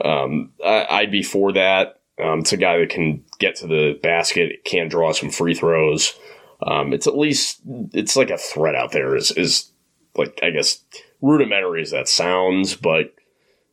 [0.02, 2.00] Um, I, would be for that.
[2.22, 6.14] Um, it's a guy that can get to the basket, can draw some free throws.
[6.62, 7.60] Um, it's at least
[7.92, 9.14] it's like a threat out there.
[9.16, 9.70] Is is
[10.16, 10.82] like I guess
[11.20, 13.14] rudimentary as that sounds, but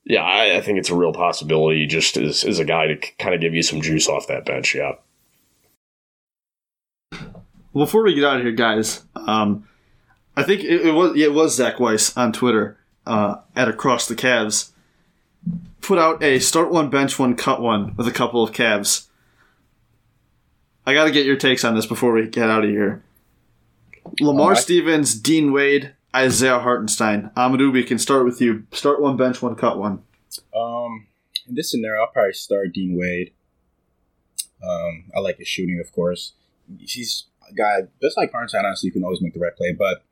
[0.04, 1.86] yeah, I, I think it's a real possibility.
[1.86, 4.76] Just as, as a guy to kind of give you some juice off that bench.
[4.76, 4.94] Yeah.
[7.74, 9.68] Well, before we get out of here, guys, um,
[10.36, 14.16] I think it, it was it was Zach Weiss on Twitter uh, at Across the
[14.16, 14.72] Cavs
[15.82, 19.08] put out a start one, bench one, cut one with a couple of Cavs.
[20.86, 23.04] I got to get your takes on this before we get out of here.
[24.20, 24.58] Lamar right.
[24.58, 27.32] Stevens, Dean Wade, Isaiah Hartenstein.
[27.38, 28.66] Amadou, we can start with you.
[28.72, 30.03] Start one, bench one, cut one.
[30.55, 31.07] Um,
[31.47, 33.34] in this scenario, I'll probably start Dean Wade.
[34.64, 36.34] Um, I like his shooting, of course.
[36.80, 38.66] He's a guy just like Hartenstein.
[38.66, 40.03] Honestly, you can always make the right play, but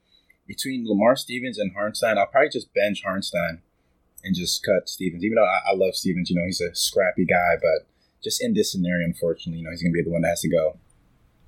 [0.48, 3.62] between Lamar Stevens and Hartenstein, I'll probably just bench Hartenstein
[4.24, 5.24] and just cut Stevens.
[5.24, 7.88] Even though I, I love Stevens, you know, he's a scrappy guy, but
[8.24, 10.42] just in this scenario, unfortunately, you know, he's going to be the one that has
[10.42, 10.78] to go.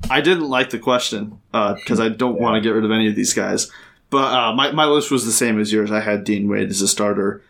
[0.09, 3.15] I didn't like the question because I don't want to get rid of any of
[3.15, 3.71] these guys.
[4.11, 5.89] But uh, my, my list was the same as yours.
[5.91, 7.41] I had Dean Wade as a starter,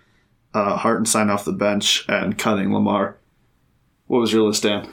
[0.53, 3.17] uh, Hartenstein off the bench, and cutting Lamar.
[4.07, 4.87] What was your list, Dan?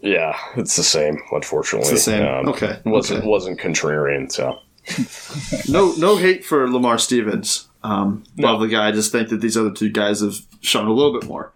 [0.00, 1.18] Yeah, it's the same.
[1.32, 2.26] Unfortunately, It's the same.
[2.26, 3.28] Um, Okay, wasn't okay.
[3.28, 4.30] wasn't contrarian.
[4.30, 4.58] So
[5.72, 7.68] No, no hate for Lamar Stevens.
[7.82, 8.88] Um, Love the guy.
[8.88, 11.52] I just think that these other two guys have shown a little bit more.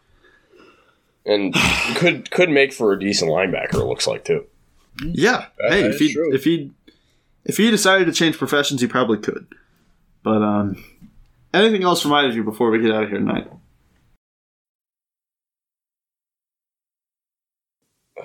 [1.25, 1.55] and
[1.97, 3.75] could could make for a decent linebacker.
[3.75, 4.45] It looks like too.
[5.03, 5.47] Yeah.
[5.59, 6.35] That- hey, that if he true.
[6.35, 6.73] if he
[7.49, 9.47] if you decided to change professions, you probably could.
[10.23, 10.85] But um,
[11.55, 13.51] anything else from either of you before we get out of here tonight?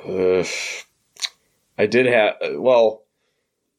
[0.06, 0.44] Uh,
[1.78, 3.04] I did have well,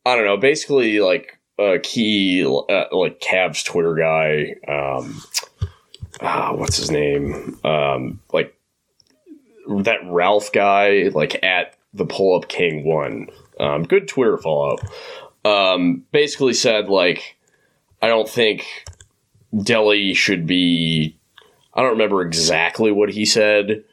[0.07, 0.39] I don't know.
[0.39, 4.55] Basically, like a key, uh, like Cavs Twitter guy.
[4.67, 5.23] Um,
[6.23, 7.59] ah, what's his name?
[7.63, 8.57] Um, like
[9.83, 13.29] that Ralph guy, like at the Pull Up King one.
[13.61, 14.79] Um, good Twitter follow.
[15.45, 17.37] Um, basically said like,
[18.01, 18.67] I don't think
[19.55, 21.17] Delly should be.
[21.75, 23.85] I don't remember exactly what he said.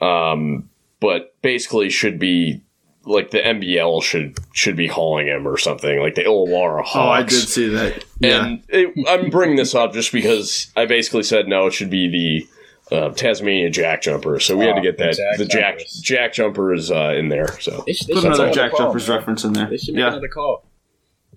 [0.00, 0.68] Um,
[1.00, 2.62] but basically should be
[3.06, 6.94] like the NBL should should be hauling him or something like the Illawarra Hawks.
[6.96, 8.04] Oh, I did see that.
[8.20, 8.44] Yeah.
[8.46, 12.46] And it, I'm bringing this up just because I basically said no, it should be
[12.90, 14.40] the uh, Tasmania Jack Jumper.
[14.40, 15.14] So we had to Oh, get that.
[15.16, 16.00] Jack the Jack Jumpers.
[16.02, 17.48] Jack Jumper is uh, in there.
[17.60, 19.66] So They should, they Put another Jack Jumpers reference in there.
[19.68, 20.08] They should make Yeah.
[20.08, 20.64] another call.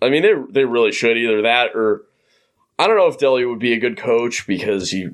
[0.02, 2.04] I mean, they they really should either that or
[2.80, 5.10] I don't know if Delly would be a good coach because he.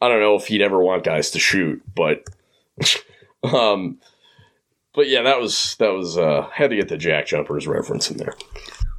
[0.00, 2.24] I don't know if he'd ever want guys to shoot, but.
[3.44, 3.98] um
[4.94, 8.18] but yeah, that was that was uh had to get the Jack Jumpers reference in
[8.18, 8.34] there.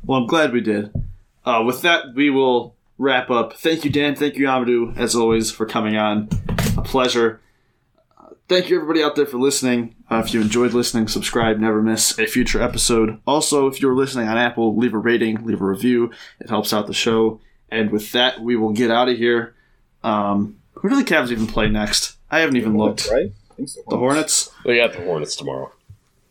[0.06, 0.92] Well, I'm glad we did.
[1.46, 3.54] Uh, with that, we will wrap up.
[3.54, 4.16] Thank you, Dan.
[4.16, 6.30] Thank you, Amadou, as always, for coming on.
[6.78, 7.42] A pleasure.
[8.54, 9.96] Thank you, everybody out there, for listening.
[10.12, 13.20] Uh, if you enjoyed listening, subscribe, never miss a future episode.
[13.26, 16.12] Also, if you're listening on Apple, leave a rating, leave a review.
[16.40, 17.42] It helps out the show.
[17.72, 19.56] And with that, we will get out of here.
[20.04, 22.18] Um, who do the Cavs even play next?
[22.30, 23.10] I haven't even looked.
[23.10, 23.32] Right?
[23.50, 23.82] I think so.
[23.90, 24.52] The Hornets?
[24.64, 25.72] They got the Hornets tomorrow.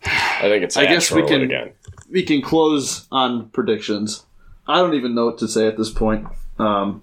[0.04, 1.72] I think it's I guess we can- again.
[2.08, 4.24] we can close on predictions.
[4.68, 6.28] I don't even know what to say at this point.
[6.60, 7.02] Um,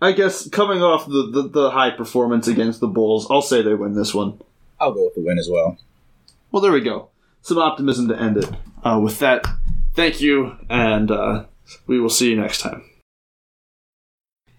[0.00, 3.74] I guess coming off the, the, the high performance against the Bulls, I'll say they
[3.74, 4.40] win this one.
[4.78, 5.78] I'll go with the win as well.
[6.50, 7.10] Well, there we go.
[7.42, 8.50] Some optimism to end it.
[8.84, 9.46] Uh, with that,
[9.94, 11.44] thank you, and uh,
[11.86, 12.84] we will see you next time.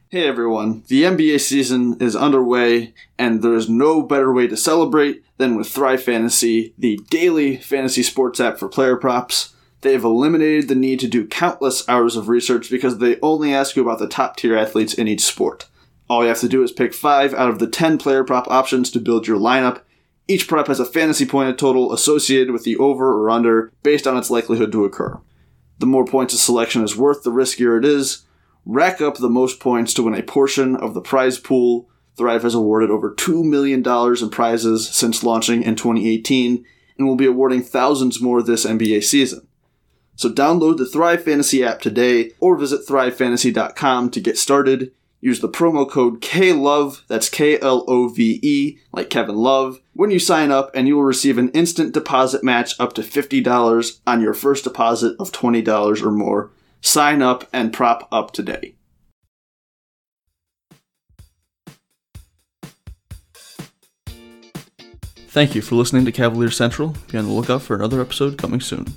[0.09, 5.21] Hey everyone, the NBA season is underway, and there is no better way to celebrate
[5.35, 9.53] than with Thrive Fantasy, the daily fantasy sports app for player props.
[9.81, 13.75] They have eliminated the need to do countless hours of research because they only ask
[13.75, 15.67] you about the top tier athletes in each sport.
[16.09, 18.89] All you have to do is pick 5 out of the 10 player prop options
[18.91, 19.81] to build your lineup.
[20.27, 24.17] Each prop has a fantasy point total associated with the over or under based on
[24.17, 25.19] its likelihood to occur.
[25.79, 28.25] The more points a selection is worth, the riskier it is.
[28.65, 31.89] Rack up the most points to win a portion of the prize pool.
[32.17, 36.65] Thrive has awarded over $2 million in prizes since launching in 2018
[36.97, 39.47] and will be awarding thousands more this NBA season.
[40.15, 44.91] So download the Thrive Fantasy app today or visit thrivefantasy.com to get started.
[45.19, 50.11] Use the promo code KLOVE, that's K L O V E, like Kevin Love, when
[50.11, 54.21] you sign up, and you will receive an instant deposit match up to $50 on
[54.21, 56.51] your first deposit of $20 or more.
[56.81, 58.75] Sign up and prop up today.
[65.29, 66.95] Thank you for listening to Cavalier Central.
[67.11, 68.87] Be on the lookout for another episode coming soon.